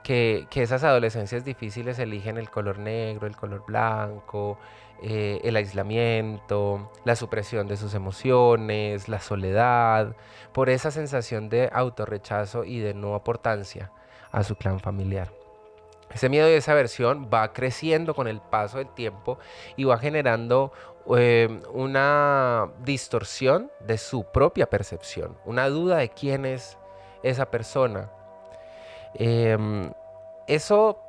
que, 0.03 0.47
esas 0.55 0.85
adolescencias 0.85 1.45
difíciles 1.45 1.99
eligen 1.99 2.37
el 2.39 2.51
color 2.51 2.79
negro, 2.79 3.27
el 3.27 3.37
color 3.37 3.65
blanco, 3.67 4.59
eh, 5.03 5.41
el 5.45 5.57
aislamiento, 5.57 6.91
la 7.05 7.15
supresión 7.15 7.69
de 7.69 7.77
sus 7.77 7.95
emociones, 7.95 9.09
la 9.09 9.21
soledad, 9.21 10.17
por 10.53 10.71
esa 10.71 10.91
sensación 10.91 11.49
de 11.49 11.71
autorrechazo 11.73 12.65
y 12.65 12.81
de 12.81 12.95
no 12.95 13.15
aportancia 13.15 13.93
a 14.33 14.43
su 14.43 14.57
clan 14.57 14.81
familiar. 14.81 15.31
Ese 16.11 16.29
miedo 16.29 16.49
y 16.49 16.55
esa 16.55 16.73
aversión 16.73 17.29
va 17.33 17.53
creciendo 17.53 18.15
con 18.15 18.29
el 18.29 18.41
paso 18.41 18.79
del 18.79 18.89
tiempo 18.89 19.39
y 19.77 19.85
va 19.85 19.99
generando 19.99 20.73
eh, 21.17 21.61
una 21.73 22.71
distorsión 22.83 23.71
de 23.81 23.99
su 23.99 24.25
propia 24.25 24.69
percepción, 24.69 25.37
una 25.45 25.69
duda 25.69 25.99
de 25.99 26.09
quién 26.09 26.45
es 26.45 26.79
esa 27.23 27.51
persona. 27.51 28.11
Em, 29.19 29.91
eso 30.47 31.03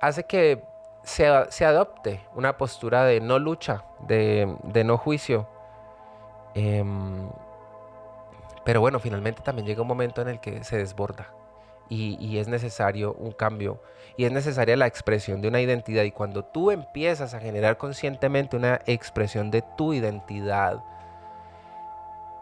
hace 0.00 0.24
que 0.24 0.62
se, 1.02 1.26
adopte 1.64 2.20
una 2.34 2.58
postura 2.58 3.04
de 3.04 3.20
no 3.20 3.38
lucha, 3.38 3.84
de, 4.06 4.84
no 4.84 4.98
juicio. 4.98 5.48
Em, 6.54 7.28
pero 8.64 8.80
bueno, 8.80 9.00
finalmente 9.00 9.42
también 9.42 9.66
llega 9.66 9.82
un 9.82 9.88
momento 9.88 10.20
en 10.20 10.28
el 10.28 10.40
que 10.40 10.62
se 10.62 10.76
desborda 10.76 11.28
y, 11.88 12.36
es 12.38 12.48
necesario 12.48 13.14
un 13.14 13.32
cambio 13.32 13.80
y 14.18 14.24
es 14.24 14.32
necesaria 14.32 14.76
la 14.76 14.86
expresión 14.86 15.40
de 15.40 15.48
una 15.48 15.60
identidad 15.60 16.02
y 16.02 16.10
cuando 16.10 16.44
tú 16.44 16.70
empiezas 16.70 17.32
a 17.32 17.40
generar 17.40 17.78
conscientemente 17.78 18.56
una 18.56 18.80
expresión 18.84 19.50
de 19.50 19.62
tu 19.76 19.94
identidad 19.94 20.82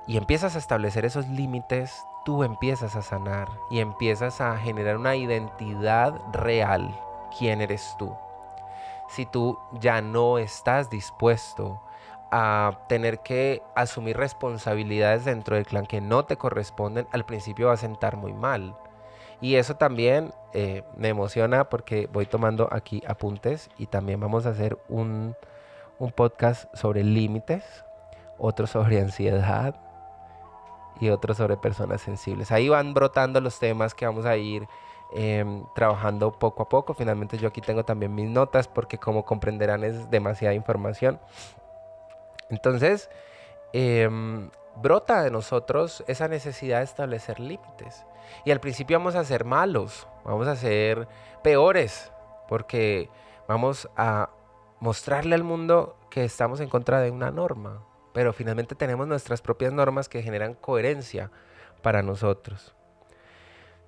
y 0.09 0.17
empiezas 0.17 0.57
a 0.57 0.59
establecer 0.59 1.05
esos 1.05 1.29
límites, 1.29 1.97
tú 2.26 2.42
empiezas 2.42 2.97
a 2.97 3.02
sanar 3.02 3.49
y 3.71 3.78
empiezas 3.78 4.40
a 4.40 4.59
generar 4.59 4.97
una 4.97 5.14
identidad 5.14 6.21
real, 6.33 6.92
quién 7.38 7.61
eres 7.61 7.95
tú. 8.00 8.12
Si 9.09 9.26
tú 9.26 9.56
ya 9.80 10.02
no 10.02 10.38
estás 10.38 10.90
dispuesto 10.90 11.80
a 12.33 12.80
tener 12.88 13.21
que 13.21 13.62
asumir 13.76 14.16
responsabilidades 14.16 15.25
dentro 15.25 15.54
del 15.54 15.66
clan 15.66 15.87
que 15.87 16.00
no 16.00 16.25
te 16.25 16.37
corresponden, 16.37 17.06
al 17.12 17.25
principio 17.25 17.68
va 17.68 17.75
a 17.75 17.76
sentar 17.76 18.16
muy 18.16 18.33
mal 18.33 18.75
y 19.40 19.54
eso 19.54 19.76
también 19.76 20.33
eh, 20.52 20.83
me 20.97 21.09
emociona 21.09 21.68
porque 21.68 22.09
voy 22.12 22.26
tomando 22.26 22.68
aquí 22.73 23.04
apuntes 23.06 23.71
y 23.78 23.87
también 23.87 24.18
vamos 24.18 24.47
a 24.47 24.50
hacer 24.50 24.76
un, 24.88 25.37
podcast 26.16 26.75
sobre 26.75 27.04
límites, 27.04 27.64
otro 28.38 28.66
sobre 28.66 29.00
ansiedad 29.00 29.75
y 31.00 31.11
otro 31.11 31.35
sobre 31.35 31.57
personas 31.57 32.00
sensibles. 32.00 32.50
Ahí 32.53 32.69
van 32.69 32.95
brotando 32.95 33.41
los 33.41 33.59
temas 33.59 33.95
que 33.95 34.07
vamos 34.07 34.26
a 34.26 34.37
ir 34.37 34.69
em, 35.12 35.65
trabajando 35.75 36.33
poco 36.33 36.62
a 36.62 36.69
poco. 36.69 36.95
Finalmente 36.95 37.38
yo 37.38 37.49
aquí 37.49 37.61
tengo 37.61 37.85
también 37.85 38.15
mis 38.15 38.29
notas 38.29 38.69
porque 38.69 38.99
como 38.99 39.25
comprenderán 39.25 39.85
es 39.85 40.11
demasiada 40.11 40.55
información. 40.55 41.21
Entonces, 42.50 43.11
em, 43.73 44.50
brota 44.76 45.23
de 45.23 45.31
nosotros 45.31 46.05
esa 46.07 46.29
necesidad 46.29 46.79
de 46.79 46.85
establecer 46.85 47.41
límites. 47.41 48.05
Y 48.45 48.50
al 48.50 48.61
principio 48.61 48.99
vamos 48.99 49.15
a 49.15 49.25
ser 49.25 49.45
malos, 49.45 50.09
vamos 50.25 50.49
a 50.49 50.57
ser 50.57 51.09
peores, 51.43 52.12
porque 52.49 53.09
vamos 53.49 53.88
a 53.97 54.31
mostrarle 54.81 55.35
al 55.35 55.45
mundo 55.45 55.97
que 56.11 56.25
estamos 56.25 56.61
en 56.61 56.69
contra 56.69 57.00
de 57.00 57.11
una 57.11 57.31
norma, 57.31 57.83
pero 58.17 58.33
finalmente 58.33 58.75
tenemos 58.75 59.07
nuestras 59.07 59.43
propias 59.43 59.75
normas 59.75 60.09
que 60.09 60.23
generan 60.23 60.55
coherencia 60.55 61.31
para 61.83 62.01
nosotros. 62.01 62.75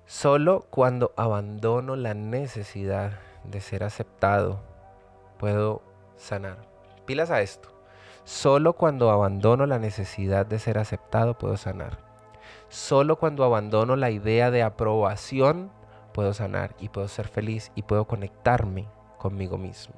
Solo 0.05 0.67
cuando 0.69 1.13
abandono 1.17 1.95
la 1.95 2.13
necesidad 2.13 3.13
de 3.43 3.59
ser 3.59 3.83
aceptado, 3.83 4.59
puedo 5.39 5.81
sanar. 6.15 6.59
Pilas 7.07 7.31
a 7.31 7.41
esto. 7.41 7.69
Solo 8.23 8.73
cuando 8.73 9.09
abandono 9.09 9.65
la 9.65 9.79
necesidad 9.79 10.45
de 10.45 10.59
ser 10.59 10.77
aceptado, 10.77 11.35
puedo 11.35 11.57
sanar. 11.57 11.97
Solo 12.67 13.15
cuando 13.15 13.43
abandono 13.43 13.95
la 13.95 14.11
idea 14.11 14.51
de 14.51 14.61
aprobación 14.61 15.71
puedo 16.13 16.35
sanar 16.35 16.75
y 16.79 16.89
puedo 16.89 17.07
ser 17.07 17.27
feliz 17.27 17.71
y 17.73 17.81
puedo 17.81 18.05
conectarme 18.05 18.87
conmigo 19.17 19.57
mismo. 19.57 19.95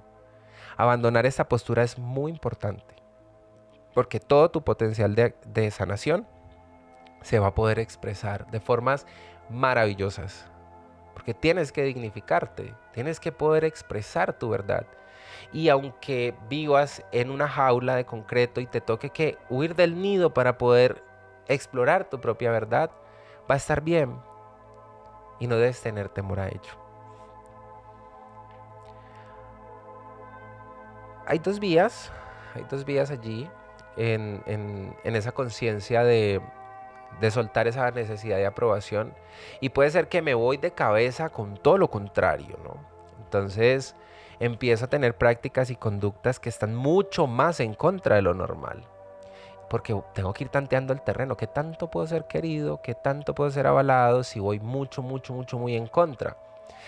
Abandonar 0.77 1.25
esta 1.25 1.49
postura 1.49 1.83
es 1.83 1.97
muy 1.97 2.31
importante 2.31 3.00
porque 3.93 4.19
todo 4.19 4.49
tu 4.49 4.63
potencial 4.63 5.15
de, 5.15 5.71
sanación 5.71 6.27
se 7.21 7.39
va 7.39 7.47
a 7.47 7.55
poder 7.55 7.79
expresar 7.79 8.49
de 8.51 8.59
formas 8.59 9.05
maravillosas. 9.49 10.45
Porque 11.13 11.33
tienes 11.33 11.71
que 11.71 11.83
dignificarte, 11.83 12.73
tienes 12.93 13.19
que 13.19 13.31
poder 13.31 13.65
expresar 13.65 14.33
tu 14.33 14.49
verdad. 14.49 14.85
Y 15.53 15.69
aunque 15.69 16.33
vivas 16.49 17.03
en 17.11 17.29
una 17.29 17.47
jaula 17.47 17.95
de 17.95 18.05
concreto 18.05 18.61
y 18.61 18.65
te 18.65 18.81
toque 18.81 19.09
que 19.09 19.37
huir 19.49 19.75
del 19.75 20.01
nido 20.01 20.33
para 20.33 20.57
poder 20.57 21.03
explorar 21.47 22.09
tu 22.09 22.19
propia 22.19 22.51
verdad, 22.51 22.91
va 23.49 23.55
a 23.55 23.57
estar 23.57 23.81
bien 23.81 24.17
y 25.39 25.47
no 25.47 25.57
debes 25.57 25.81
tener 25.81 26.09
temor 26.09 26.39
a 26.39 26.47
ello. 26.47 26.81
hay 31.31 31.39
dos 31.39 31.61
vías, 31.61 32.11
hay 32.55 32.65
dos 32.69 32.83
vías 32.83 33.09
allí 33.09 33.49
en, 33.97 34.95
esa 35.03 35.31
conciencia 35.31 36.03
de, 36.03 36.41
de 37.19 37.31
soltar 37.31 37.67
esa 37.67 37.91
necesidad 37.91 38.37
de 38.37 38.45
aprobación. 38.45 39.13
Y 39.59 39.69
puede 39.69 39.91
ser 39.91 40.07
que 40.07 40.21
me 40.21 40.33
voy 40.33 40.57
de 40.57 40.71
cabeza 40.71 41.29
con 41.29 41.57
todo 41.57 41.77
lo 41.77 41.89
contrario, 41.89 42.57
¿no? 42.63 42.75
Entonces 43.23 43.95
empiezo 44.39 44.85
a 44.85 44.89
tener 44.89 45.15
prácticas 45.15 45.69
y 45.69 45.75
conductas 45.75 46.39
que 46.39 46.49
están 46.49 46.75
mucho 46.75 47.27
más 47.27 47.59
en 47.59 47.73
contra 47.75 48.15
de 48.15 48.23
lo 48.23 48.33
normal. 48.33 48.83
Porque 49.69 49.95
tengo 50.13 50.33
que 50.33 50.43
ir 50.43 50.49
tanteando 50.49 50.91
el 50.91 51.01
terreno. 51.01 51.37
¿Qué 51.37 51.47
tanto 51.47 51.89
puedo 51.89 52.05
ser 52.07 52.25
querido? 52.25 52.81
¿Qué 52.81 52.93
tanto 52.93 53.33
puedo 53.33 53.49
ser 53.51 53.67
avalado 53.67 54.23
si 54.23 54.39
voy 54.39 54.59
mucho, 54.59 55.01
mucho, 55.01 55.33
mucho, 55.33 55.57
muy 55.57 55.75
en 55.75 55.87
contra? 55.87 56.35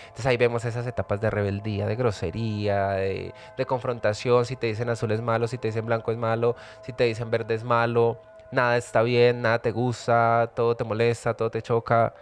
Entonces 0.04 0.26
ahí 0.26 0.36
vemos 0.36 0.64
esas 0.64 0.86
etapas 0.86 1.20
de 1.20 1.30
rebeldía, 1.30 1.86
de 1.86 1.96
grosería, 1.96 2.90
de, 2.90 3.32
confrontación. 3.66 4.44
Si 4.44 4.56
te 4.56 4.66
dicen 4.66 4.88
azul 4.90 5.10
es 5.12 5.20
malo, 5.20 5.48
si 5.48 5.58
te 5.58 5.68
dicen 5.68 5.86
blanco 5.86 6.12
es 6.12 6.18
malo, 6.18 6.56
si 6.82 6.92
te 6.92 7.04
dicen 7.04 7.30
verde 7.30 7.54
es 7.54 7.64
malo 7.64 8.18
nada 8.54 8.76
está 8.76 9.02
bien, 9.02 9.42
nada 9.42 9.58
te 9.58 9.72
gusta, 9.72 10.50
todo 10.54 10.76
te 10.76 10.84
molesta, 10.84 11.34
todo 11.34 11.50
te 11.50 11.60
choca. 11.60 12.14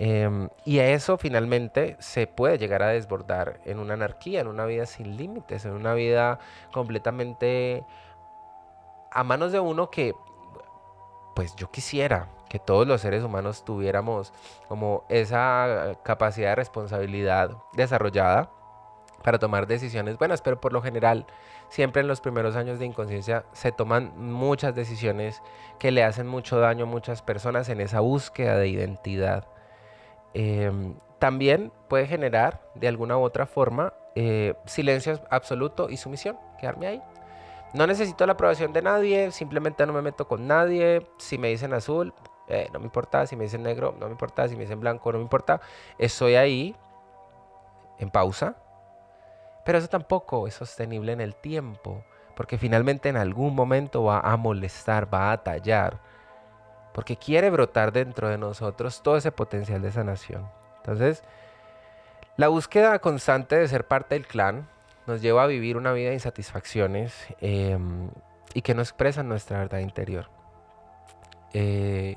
Em, 0.00 0.48
y 0.64 0.78
eso 0.78 1.18
finalmente 1.18 1.96
se 1.98 2.26
puede 2.28 2.58
llegar 2.58 2.82
a 2.82 2.88
desbordar 2.88 3.60
en 3.64 3.78
una 3.78 3.94
anarquía, 3.94 4.40
en 4.40 4.46
una 4.46 4.64
vida 4.64 4.86
sin 4.86 5.16
límites, 5.16 5.64
en 5.64 5.72
una 5.72 5.94
vida 5.94 6.38
completamente 6.72 7.84
a 9.10 9.24
manos 9.24 9.50
de 9.52 9.60
uno 9.60 9.90
que, 9.90 10.14
pues 11.34 11.56
yo 11.56 11.70
quisiera 11.70 12.28
que 12.48 12.58
todos 12.58 12.86
los 12.86 13.00
seres 13.00 13.22
humanos 13.22 13.64
tuviéramos 13.64 14.32
como 14.68 15.04
esa 15.08 15.96
capacidad 16.02 16.50
de 16.50 16.54
responsabilidad 16.56 17.50
desarrollada 17.74 18.50
para 19.22 19.38
tomar 19.38 19.66
decisiones 19.66 20.16
buenas, 20.16 20.42
pero 20.42 20.60
por 20.60 20.72
lo 20.72 20.80
general 20.80 21.26
siempre 21.68 22.00
en 22.00 22.08
los 22.08 22.20
primeros 22.20 22.56
años 22.56 22.78
de 22.78 22.86
inconsciencia 22.86 23.44
se 23.52 23.72
toman 23.72 24.12
muchas 24.16 24.74
decisiones 24.74 25.42
que 25.78 25.90
le 25.90 26.04
hacen 26.04 26.26
mucho 26.26 26.58
daño 26.58 26.84
a 26.84 26.88
muchas 26.88 27.22
personas 27.22 27.68
en 27.68 27.80
esa 27.80 28.00
búsqueda 28.00 28.56
de 28.56 28.68
identidad. 28.68 29.46
Em, 30.34 30.94
también 31.18 31.72
puede 31.88 32.06
generar 32.06 32.62
de 32.74 32.88
alguna 32.88 33.18
u 33.18 33.22
otra 33.22 33.46
forma 33.46 33.92
eh, 34.14 34.54
silencio 34.66 35.20
absoluto 35.30 35.90
y 35.90 35.96
sumisión, 35.96 36.38
quedarme 36.58 36.86
ahí. 36.86 37.02
No 37.74 37.86
necesito 37.86 38.24
la 38.24 38.32
aprobación 38.32 38.72
de 38.72 38.82
nadie, 38.82 39.30
simplemente 39.30 39.84
no 39.86 39.92
me 39.92 40.00
meto 40.00 40.26
con 40.26 40.46
nadie. 40.46 41.06
Si 41.18 41.36
me 41.36 41.48
dicen 41.48 41.74
azul, 41.74 42.14
eh, 42.48 42.68
no 42.72 42.78
me 42.78 42.86
importa. 42.86 43.26
Si 43.26 43.36
me 43.36 43.44
dicen 43.44 43.62
negro, 43.62 43.94
no 43.98 44.06
me 44.06 44.12
importa. 44.12 44.48
Si 44.48 44.56
me 44.56 44.62
dicen 44.62 44.80
blanco, 44.80 45.12
no 45.12 45.18
me 45.18 45.24
importa. 45.24 45.60
Estoy 45.98 46.34
ahí 46.34 46.76
en 47.98 48.10
pausa, 48.10 48.56
pero 49.64 49.78
eso 49.78 49.88
tampoco 49.88 50.46
es 50.46 50.54
sostenible 50.54 51.12
en 51.12 51.20
el 51.20 51.34
tiempo, 51.34 52.02
porque 52.34 52.58
finalmente 52.58 53.08
en 53.08 53.16
algún 53.16 53.54
momento 53.54 54.04
va 54.04 54.20
a 54.20 54.36
molestar, 54.36 55.12
va 55.12 55.32
a 55.32 55.42
tallar, 55.42 55.98
porque 56.94 57.16
quiere 57.16 57.50
brotar 57.50 57.92
dentro 57.92 58.28
de 58.28 58.38
nosotros 58.38 59.02
todo 59.02 59.16
ese 59.16 59.32
potencial 59.32 59.82
de 59.82 59.92
sanación. 59.92 60.48
Entonces, 60.78 61.22
la 62.36 62.48
búsqueda 62.48 62.98
constante 63.00 63.58
de 63.58 63.68
ser 63.68 63.86
parte 63.86 64.14
del 64.14 64.26
clan 64.26 64.68
nos 65.06 65.20
lleva 65.20 65.42
a 65.42 65.46
vivir 65.46 65.76
una 65.76 65.92
vida 65.92 66.08
de 66.08 66.14
insatisfacciones 66.14 67.26
em, 67.40 68.10
y 68.54 68.62
que 68.62 68.74
no 68.74 68.82
expresan 68.82 69.28
nuestra 69.28 69.58
verdad 69.58 69.80
interior. 69.80 70.30
Eh, 71.52 72.16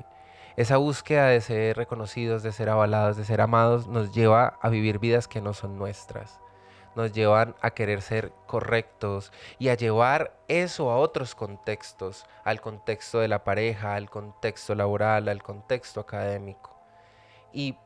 esa 0.56 0.76
búsqueda 0.76 1.28
de 1.28 1.40
ser 1.40 1.76
reconocidos, 1.76 2.42
de 2.42 2.52
ser 2.52 2.68
avalados, 2.68 3.16
de 3.16 3.24
ser 3.24 3.40
amados, 3.40 3.86
nos 3.86 4.12
lleva 4.12 4.58
a 4.60 4.68
vivir 4.68 4.98
vidas 4.98 5.28
que 5.28 5.40
no 5.40 5.54
son 5.54 5.78
nuestras 5.78 6.42
nos 6.94 7.12
llevan 7.12 7.54
a 7.60 7.70
querer 7.70 8.02
ser 8.02 8.32
correctos 8.46 9.32
y 9.58 9.68
a 9.68 9.74
llevar 9.74 10.36
eso 10.48 10.90
a 10.90 10.98
otros 10.98 11.34
contextos, 11.34 12.26
al 12.44 12.60
contexto 12.60 13.20
de 13.20 13.28
la 13.28 13.44
pareja, 13.44 13.94
al 13.94 14.10
contexto 14.10 14.74
laboral, 14.74 15.28
al 15.28 15.42
contexto 15.42 16.00
académico. 16.00 16.76
Y 17.52 17.76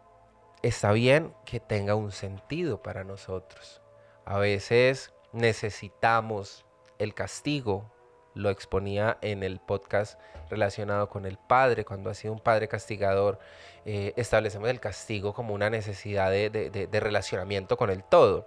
está 0.63 0.93
bien 0.93 1.35
que 1.45 1.61
tenga 1.61 1.95
un 1.95 2.13
sentido 2.13 2.83
para 2.83 3.05
nosotros. 3.05 3.83
A 4.25 4.39
veces 4.39 5.13
necesitamos 5.33 6.65
el 6.99 7.15
castigo. 7.15 7.91
Lo 8.37 8.51
exponía 8.51 9.19
en 9.21 9.43
el 9.43 9.59
podcast 9.59 10.21
relacionado 10.49 11.09
con 11.09 11.27
el 11.27 11.39
padre, 11.39 11.85
cuando 11.85 12.11
ha 12.11 12.15
sido 12.15 12.33
un 12.33 12.39
padre 12.39 12.69
castigador, 12.69 13.41
eh, 13.85 14.13
establecemos 14.17 14.69
el 14.69 14.79
castigo 14.79 15.35
como 15.35 15.55
una 15.55 15.71
necesidad 15.71 16.31
de 16.31 17.01
relacionamiento 17.01 17.77
con 17.77 17.91
el 17.91 18.05
todo. 18.05 18.47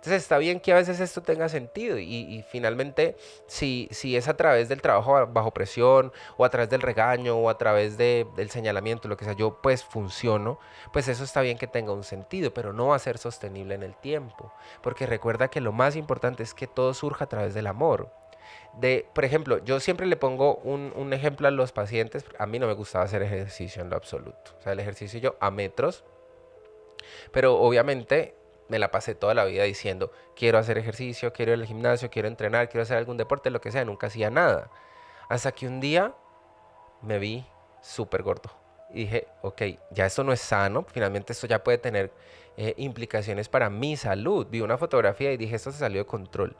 Entonces 0.00 0.22
está 0.22 0.38
bien 0.38 0.60
que 0.60 0.72
a 0.72 0.76
veces 0.76 0.98
esto 0.98 1.20
tenga 1.20 1.50
sentido 1.50 1.98
y, 1.98 2.42
finalmente 2.48 3.18
si, 3.46 3.86
si 3.90 4.16
es 4.16 4.28
a 4.28 4.36
través 4.36 4.66
del 4.70 4.80
trabajo 4.80 5.26
bajo 5.26 5.50
presión 5.50 6.10
o 6.38 6.46
a 6.46 6.48
través 6.48 6.70
del 6.70 6.80
regaño 6.80 7.36
o 7.36 7.50
a 7.50 7.58
través 7.58 7.98
del 7.98 8.48
señalamiento, 8.48 9.08
lo 9.08 9.18
que 9.18 9.26
sea, 9.26 9.34
yo 9.34 9.60
pues 9.60 9.84
funciono, 9.84 10.58
pues 10.94 11.06
eso 11.08 11.22
está 11.22 11.42
bien 11.42 11.58
que 11.58 11.66
tenga 11.66 11.92
un 11.92 12.02
sentido, 12.02 12.54
pero 12.54 12.72
no 12.72 12.86
va 12.88 12.96
a 12.96 12.98
ser 12.98 13.18
sostenible 13.18 13.74
en 13.74 13.82
el 13.82 13.94
tiempo. 13.94 14.50
Porque 14.82 15.04
recuerda 15.04 15.48
que 15.48 15.60
lo 15.60 15.72
más 15.72 15.96
importante 15.96 16.42
es 16.42 16.54
que 16.54 16.66
todo 16.66 16.94
surja 16.94 17.26
a 17.26 17.28
través 17.28 17.52
del 17.52 17.66
amor. 17.66 18.10
De, 18.74 19.06
por 19.14 19.24
ejemplo, 19.24 19.58
yo 19.64 19.80
siempre 19.80 20.06
le 20.06 20.16
pongo 20.16 20.56
un, 20.56 20.92
un, 20.94 21.12
ejemplo 21.12 21.48
a 21.48 21.50
los 21.50 21.72
pacientes. 21.72 22.24
A 22.38 22.46
mí 22.46 22.58
no 22.58 22.66
me 22.66 22.74
gustaba 22.74 23.04
hacer 23.04 23.22
ejercicio 23.22 23.82
en 23.82 23.90
lo 23.90 23.96
absoluto. 23.96 24.52
O 24.58 24.62
sea, 24.62 24.72
el 24.72 24.80
ejercicio 24.80 25.18
yo 25.20 25.36
a 25.40 25.50
metros. 25.50 26.04
Pero 27.32 27.56
obviamente 27.56 28.34
me 28.70 28.78
la 28.78 28.90
pasé 28.90 29.14
toda 29.14 29.34
la 29.34 29.44
vida 29.44 29.64
diciendo, 29.64 30.12
quiero 30.36 30.56
hacer 30.58 30.78
ejercicio, 30.78 31.32
quiero 31.32 31.52
ir 31.52 31.58
al 31.58 31.66
gimnasio, 31.66 32.08
quiero 32.08 32.28
entrenar, 32.28 32.68
quiero 32.68 32.82
hacer 32.82 32.96
algún 32.96 33.16
deporte, 33.16 33.50
lo 33.50 33.60
que 33.60 33.72
sea, 33.72 33.84
nunca 33.84 34.06
hacía 34.06 34.30
nada. 34.30 34.70
Hasta 35.28 35.50
que 35.52 35.66
un 35.66 35.80
día 35.80 36.14
me 37.02 37.18
vi 37.18 37.44
súper 37.82 38.22
gordo. 38.22 38.50
Y 38.90 39.00
dije, 39.00 39.26
ok, 39.42 39.62
ya 39.90 40.06
esto 40.06 40.22
no 40.24 40.32
es 40.32 40.40
sano, 40.40 40.84
finalmente 40.88 41.32
esto 41.32 41.46
ya 41.46 41.62
puede 41.62 41.78
tener 41.78 42.12
eh, 42.56 42.74
implicaciones 42.76 43.48
para 43.48 43.70
mi 43.70 43.96
salud. 43.96 44.46
Vi 44.48 44.60
una 44.60 44.78
fotografía 44.78 45.32
y 45.32 45.36
dije, 45.36 45.56
esto 45.56 45.72
se 45.72 45.78
salió 45.78 46.02
de 46.02 46.06
control. 46.06 46.56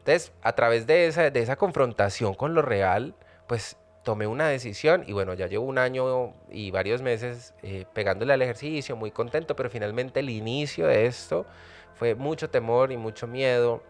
Entonces, 0.00 0.32
a 0.42 0.52
través 0.54 0.86
de 0.86 1.06
esa, 1.06 1.30
de 1.30 1.40
esa 1.40 1.56
confrontación 1.56 2.34
con 2.34 2.54
lo 2.54 2.62
real, 2.62 3.14
pues 3.46 3.76
tomé 4.02 4.26
una 4.26 4.48
decisión 4.48 5.04
y 5.06 5.12
bueno, 5.12 5.34
ya 5.34 5.46
llevo 5.46 5.66
un 5.66 5.78
año 5.78 6.34
y 6.50 6.70
varios 6.70 7.02
meses 7.02 7.54
eh, 7.62 7.84
pegándole 7.92 8.32
al 8.32 8.42
ejercicio, 8.42 8.96
muy 8.96 9.10
contento, 9.10 9.54
pero 9.56 9.68
finalmente 9.70 10.20
el 10.20 10.30
inicio 10.30 10.86
de 10.86 11.06
esto 11.06 11.46
fue 11.94 12.14
mucho 12.14 12.48
temor 12.48 12.92
y 12.92 12.96
mucho 12.96 13.26
miedo 13.26 13.82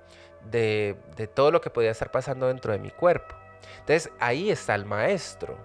de, 0.51 0.97
todo 1.35 1.51
lo 1.51 1.61
que 1.61 1.71
podía 1.71 1.91
estar 1.91 2.11
pasando 2.11 2.49
dentro 2.49 2.73
de 2.73 2.79
mi 2.79 2.91
cuerpo. 2.91 3.35
Entonces 3.81 4.11
ahí 4.19 4.51
está 4.51 4.75
el 4.75 4.85
maestro. 4.85 5.57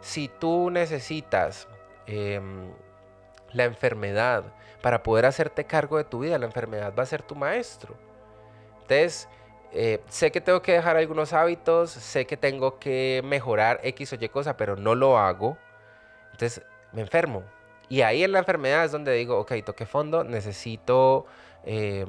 Si 0.00 0.28
tú 0.28 0.70
necesitas 0.70 1.66
em, 2.06 2.70
la 3.52 3.64
enfermedad 3.64 4.44
para 4.80 5.02
poder 5.02 5.26
hacerte 5.26 5.64
cargo 5.64 5.96
de 5.96 6.04
tu 6.04 6.20
vida, 6.20 6.38
la 6.38 6.46
enfermedad 6.46 6.94
va 6.96 7.02
a 7.02 7.06
ser 7.06 7.22
tu 7.22 7.34
maestro. 7.34 7.96
Entonces, 8.82 9.28
eh, 9.72 10.00
sé 10.08 10.30
que 10.30 10.40
tengo 10.40 10.62
que 10.62 10.72
dejar 10.72 10.96
algunos 10.96 11.32
hábitos, 11.32 11.90
sé 11.90 12.26
que 12.26 12.36
tengo 12.36 12.78
que 12.78 13.22
mejorar 13.24 13.80
X 13.82 14.12
o 14.12 14.16
Y 14.16 14.28
cosa, 14.28 14.56
pero 14.56 14.76
no 14.76 14.94
lo 14.94 15.18
hago. 15.18 15.58
Entonces 16.32 16.62
me 16.92 17.02
enfermo. 17.02 17.42
Y 17.88 18.02
ahí 18.02 18.24
en 18.24 18.32
la 18.32 18.40
enfermedad 18.40 18.84
es 18.84 18.92
donde 18.92 19.12
digo, 19.12 19.38
ok, 19.38 19.52
toqué 19.64 19.86
fondo, 19.86 20.24
necesito 20.24 21.26
em, 21.64 22.08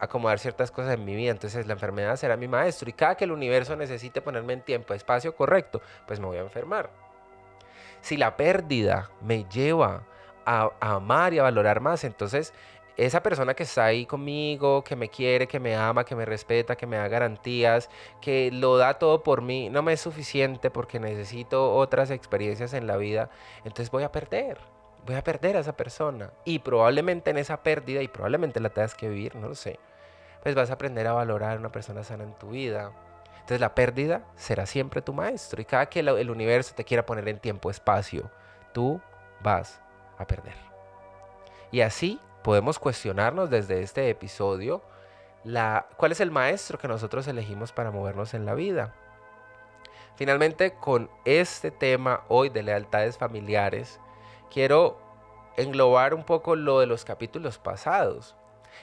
acomodar 0.00 0.38
ciertas 0.38 0.70
cosas 0.70 0.94
en 0.94 1.04
mi 1.04 1.14
vida. 1.14 1.30
Entonces 1.30 1.66
la 1.66 1.74
enfermedad 1.74 2.16
será 2.16 2.36
mi 2.36 2.48
maestro. 2.48 2.88
Y 2.90 2.92
cada 2.92 3.14
que 3.16 3.24
el 3.24 3.32
universo 3.32 3.76
necesite 3.76 4.20
ponerme 4.20 4.54
en 4.54 4.62
tiempo, 4.62 4.94
espacio 4.94 5.34
correcto, 5.34 5.80
pues 6.06 6.18
me 6.18 6.26
voy 6.26 6.38
a 6.38 6.40
enfermar. 6.40 6.90
Si 8.00 8.16
la 8.16 8.36
pérdida 8.36 9.10
me 9.20 9.44
lleva 9.44 10.04
a, 10.46 10.70
a 10.80 10.94
amar 10.94 11.34
y 11.34 11.38
a 11.38 11.42
valorar 11.42 11.80
más, 11.80 12.04
entonces 12.04 12.54
esa 13.06 13.22
persona 13.22 13.54
que 13.54 13.62
está 13.62 13.86
ahí 13.86 14.04
conmigo, 14.04 14.84
que 14.84 14.94
me 14.94 15.08
quiere, 15.08 15.48
que 15.48 15.58
me 15.58 15.74
ama, 15.74 16.04
que 16.04 16.14
me 16.14 16.26
respeta, 16.26 16.76
que 16.76 16.86
me 16.86 16.98
da 16.98 17.08
garantías, 17.08 17.88
que 18.20 18.50
lo 18.52 18.76
da 18.76 18.98
todo 18.98 19.22
por 19.22 19.40
mí, 19.40 19.70
no 19.70 19.82
me 19.82 19.94
es 19.94 20.00
suficiente 20.02 20.70
porque 20.70 21.00
necesito 21.00 21.74
otras 21.74 22.10
experiencias 22.10 22.74
en 22.74 22.86
la 22.86 22.98
vida, 22.98 23.30
entonces 23.58 23.90
voy 23.90 24.02
a 24.02 24.12
perder. 24.12 24.58
Voy 25.06 25.16
a 25.16 25.24
perder 25.24 25.56
a 25.56 25.60
esa 25.60 25.74
persona. 25.76 26.30
Y 26.44 26.58
probablemente 26.58 27.30
en 27.30 27.38
esa 27.38 27.62
pérdida, 27.62 28.02
y 28.02 28.08
probablemente 28.08 28.60
la 28.60 28.68
tengas 28.68 28.94
que 28.94 29.08
vivir, 29.08 29.34
no 29.34 29.48
lo 29.48 29.54
sé, 29.54 29.78
pues 30.42 30.54
vas 30.54 30.68
a 30.68 30.74
aprender 30.74 31.06
a 31.06 31.14
valorar 31.14 31.56
a 31.56 31.60
una 31.60 31.72
persona 31.72 32.04
sana 32.04 32.24
en 32.24 32.34
tu 32.34 32.50
vida. 32.50 32.92
Entonces 33.32 33.60
la 33.60 33.74
pérdida 33.74 34.24
será 34.36 34.66
siempre 34.66 35.00
tu 35.00 35.14
maestro. 35.14 35.62
Y 35.62 35.64
cada 35.64 35.86
que 35.86 36.00
el 36.00 36.30
universo 36.30 36.74
te 36.74 36.84
quiera 36.84 37.06
poner 37.06 37.26
en 37.28 37.38
tiempo, 37.38 37.70
espacio, 37.70 38.30
tú 38.74 39.00
vas 39.42 39.80
a 40.18 40.26
perder. 40.26 40.54
Y 41.72 41.80
así 41.80 42.20
podemos 42.42 42.78
cuestionarnos 42.78 43.50
desde 43.50 43.82
este 43.82 44.08
episodio 44.08 44.82
la, 45.44 45.86
cuál 45.96 46.12
es 46.12 46.20
el 46.20 46.30
maestro 46.30 46.78
que 46.78 46.88
nosotros 46.88 47.26
elegimos 47.26 47.72
para 47.72 47.90
movernos 47.90 48.34
en 48.34 48.46
la 48.46 48.54
vida. 48.54 48.94
Finalmente, 50.16 50.74
con 50.74 51.10
este 51.24 51.70
tema 51.70 52.24
hoy 52.28 52.50
de 52.50 52.62
lealtades 52.62 53.16
familiares, 53.16 54.00
quiero 54.50 54.98
englobar 55.56 56.14
un 56.14 56.24
poco 56.24 56.56
lo 56.56 56.80
de 56.80 56.86
los 56.86 57.04
capítulos 57.04 57.58
pasados. 57.58 58.36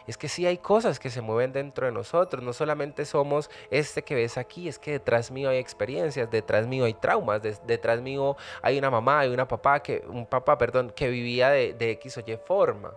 es 0.06 0.17
que 0.17 0.28
sí 0.30 0.46
hay 0.46 0.58
cosas 0.58 1.00
que 1.00 1.10
se 1.10 1.22
mueven 1.22 1.54
dentro 1.54 1.86
de 1.86 1.91
nosotros, 1.91 2.43
no 2.43 2.54
solamente 2.54 3.06
somos 3.06 3.50
este 3.72 4.04
que 4.04 4.15
ves 4.15 4.38
aquí, 4.38 4.67
es 4.67 4.80
que 4.80 4.91
detrás 4.91 5.32
mío 5.32 5.50
hay 5.50 5.58
experiencias, 5.58 6.30
detrás 6.30 6.67
mío 6.67 6.86
hay 6.86 6.93
traumas, 6.93 7.41
detrás 7.65 8.02
mío 8.02 8.36
hay 8.62 8.78
una 8.78 8.89
mamá, 8.89 9.20
hay 9.20 9.30
una 9.30 9.48
papá, 9.48 9.82
que, 9.82 10.04
un 10.08 10.26
papá, 10.26 10.58
perdón, 10.58 10.91
que 10.96 11.10
vivía 11.10 11.50
de, 11.50 11.74
de 11.74 11.91
X 11.91 12.17
o 12.17 12.24
Y 12.26 12.38
forma. 12.38 12.93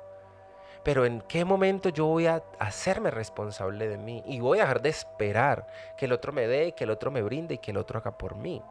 Pero 0.83 1.05
en 1.05 1.21
qué 1.23 1.45
momento 1.45 1.91
yo 1.91 2.07
voy 2.07 2.27
a 2.27 2.43
hacerme 2.59 3.11
responsable 3.11 3.89
de 3.89 3.99
mí 3.99 4.23
y 4.27 4.41
voy 4.41 4.59
a 4.59 4.63
dejar 4.63 4.81
de 4.81 4.89
esperar 4.89 5.67
que 5.97 6.07
el 6.07 6.13
otro 6.13 6.33
me 6.33 6.47
dé, 6.47 6.73
que 6.73 6.85
el 6.85 6.91
otro 6.91 7.11
me 7.11 7.23
brinde 7.23 7.55
y 7.55 7.59
que 7.59 7.71
el 7.71 7.77
otro 7.77 7.99
haga 7.99 8.17
por 8.17 8.35
mí. 8.35 8.63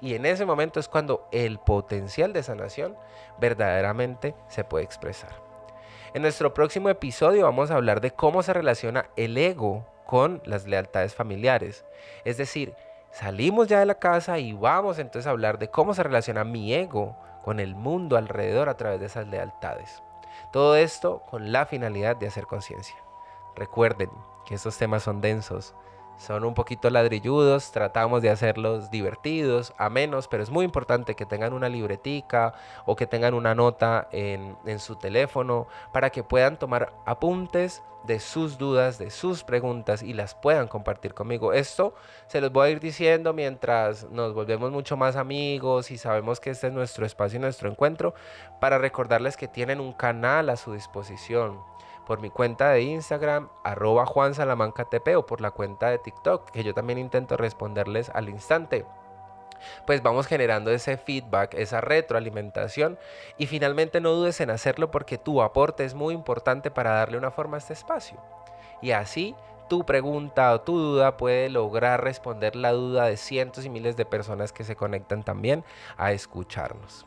Y 0.00 0.14
en 0.14 0.26
ese 0.26 0.46
momento 0.46 0.80
es 0.80 0.88
cuando 0.88 1.28
el 1.32 1.58
potencial 1.58 2.32
de 2.32 2.42
sanación 2.42 2.96
verdaderamente 3.38 4.34
se 4.48 4.64
puede 4.64 4.84
expresar. 4.84 5.30
En 6.14 6.22
nuestro 6.22 6.54
próximo 6.54 6.88
episodio 6.88 7.44
vamos 7.44 7.70
a 7.70 7.74
hablar 7.74 8.00
de 8.00 8.12
cómo 8.12 8.42
se 8.42 8.54
relaciona 8.54 9.10
el 9.16 9.36
ego 9.36 9.84
con 10.06 10.40
las 10.46 10.66
lealtades 10.66 11.14
familiares. 11.14 11.84
Es 12.24 12.38
decir, 12.38 12.74
salimos 13.10 13.68
ya 13.68 13.80
de 13.80 13.86
la 13.86 13.98
casa 13.98 14.38
y 14.38 14.54
vamos 14.54 14.98
entonces 14.98 15.26
a 15.26 15.30
hablar 15.30 15.58
de 15.58 15.68
cómo 15.68 15.92
se 15.92 16.02
relaciona 16.02 16.44
mi 16.44 16.72
ego 16.72 17.16
con 17.44 17.60
el 17.60 17.74
mundo 17.74 18.16
alrededor 18.16 18.70
a 18.70 18.76
través 18.76 19.00
de 19.00 19.06
esas 19.06 19.26
lealtades. 19.26 20.02
Todo 20.52 20.76
esto 20.76 21.22
con 21.30 21.52
la 21.52 21.66
finalidad 21.66 22.16
de 22.16 22.26
hacer 22.26 22.46
conciencia. 22.46 22.96
Recuerden 23.54 24.10
que 24.46 24.54
estos 24.54 24.78
temas 24.78 25.02
son 25.02 25.20
densos, 25.20 25.74
son 26.18 26.44
un 26.44 26.54
poquito 26.54 26.90
ladrilludos, 26.90 27.72
tratamos 27.72 28.22
de 28.22 28.30
hacerlos 28.30 28.90
divertidos, 28.90 29.72
a 29.78 29.88
menos, 29.88 30.28
pero 30.28 30.42
es 30.42 30.50
muy 30.50 30.64
importante 30.64 31.14
que 31.14 31.24
tengan 31.24 31.52
una 31.52 31.68
libretica 31.68 32.54
o 32.84 32.96
que 32.96 33.06
tengan 33.06 33.34
una 33.34 33.54
nota 33.54 34.08
en, 34.12 34.56
en, 34.66 34.78
su 34.80 34.96
teléfono 34.96 35.68
para 35.92 36.10
que 36.10 36.22
puedan 36.22 36.58
tomar 36.58 36.92
apuntes 37.06 37.82
de 38.04 38.20
sus 38.20 38.58
dudas, 38.58 38.98
de 38.98 39.10
sus 39.10 39.44
preguntas 39.44 40.02
y 40.02 40.12
las 40.12 40.34
puedan 40.34 40.66
compartir 40.66 41.14
conmigo. 41.14 41.52
Esto 41.52 41.94
se 42.26 42.40
los 42.40 42.52
voy 42.52 42.68
a 42.68 42.70
ir 42.70 42.80
diciendo 42.80 43.32
mientras 43.32 44.04
nos 44.10 44.34
volvemos 44.34 44.70
mucho 44.70 44.96
más 44.96 45.16
amigos 45.16 45.90
y 45.90 45.98
sabemos 45.98 46.40
que 46.40 46.50
este 46.50 46.68
es 46.68 46.72
nuestro 46.72 47.06
espacio 47.06 47.38
y 47.38 47.42
nuestro 47.42 47.70
encuentro 47.70 48.14
para 48.60 48.78
recordarles 48.78 49.36
que 49.36 49.48
tienen 49.48 49.80
un 49.80 49.92
canal 49.92 50.50
a 50.50 50.56
su 50.56 50.72
disposición 50.72 51.60
por 52.08 52.20
mi 52.20 52.30
cuenta 52.30 52.70
de 52.70 52.80
Instagram, 52.82 53.50
arroba 53.62 54.06
Juan 54.06 54.34
Salamanca 54.34 54.86
TP, 54.86 55.14
o 55.14 55.26
por 55.26 55.42
la 55.42 55.52
cuenta 55.52 55.90
de 55.90 55.98
TikTok, 55.98 56.50
que 56.50 56.64
yo 56.64 56.74
también 56.74 56.98
intento 56.98 57.36
responderles 57.36 58.10
al 58.14 58.28
instante 58.28 58.84
pues 59.86 60.02
vamos 60.04 60.28
generando 60.28 60.70
ese 60.70 60.96
feedback, 60.96 61.54
esa 61.54 61.80
retroalimentación 61.80 62.96
y 63.38 63.46
finalmente 63.46 64.00
no 64.00 64.12
dudes 64.12 64.40
en 64.40 64.50
hacerlo 64.50 64.92
porque 64.92 65.18
tu 65.18 65.42
aporte 65.42 65.84
es 65.84 65.94
muy 65.94 66.14
importante 66.14 66.70
para 66.70 66.92
darle 66.92 67.18
una 67.18 67.32
forma 67.32 67.56
a 67.56 67.58
este 67.58 67.72
espacio. 67.72 68.22
Y 68.80 68.92
así 68.92 69.34
tu 69.68 69.84
pregunta 69.84 70.52
o 70.54 70.60
tu 70.60 70.78
duda 70.78 71.16
puede 71.16 71.50
lograr 71.50 72.02
responder 72.02 72.56
la 72.56 72.72
duda 72.72 73.06
de 73.06 73.16
cientos 73.16 73.64
y 73.64 73.70
miles 73.70 73.96
de 73.96 74.06
personas 74.06 74.52
que 74.52 74.64
se 74.64 74.76
conectan 74.76 75.24
también 75.24 75.64
a 75.96 76.12
escucharnos. 76.12 77.06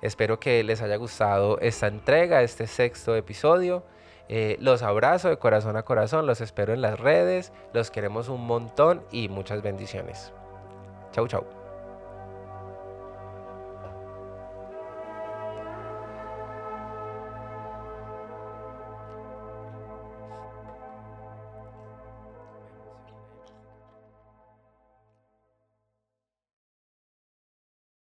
Espero 0.00 0.38
que 0.38 0.62
les 0.64 0.82
haya 0.82 0.96
gustado 0.96 1.58
esta 1.60 1.86
entrega, 1.86 2.42
este 2.42 2.66
sexto 2.66 3.16
episodio. 3.16 3.84
Eh, 4.28 4.56
los 4.60 4.82
abrazo 4.82 5.28
de 5.28 5.36
corazón 5.36 5.76
a 5.76 5.82
corazón, 5.82 6.26
los 6.26 6.40
espero 6.40 6.72
en 6.72 6.80
las 6.80 6.98
redes, 6.98 7.52
los 7.72 7.90
queremos 7.90 8.28
un 8.28 8.46
montón 8.46 9.02
y 9.10 9.28
muchas 9.28 9.62
bendiciones. 9.62 10.32
Chau, 11.12 11.28
chau. 11.28 11.63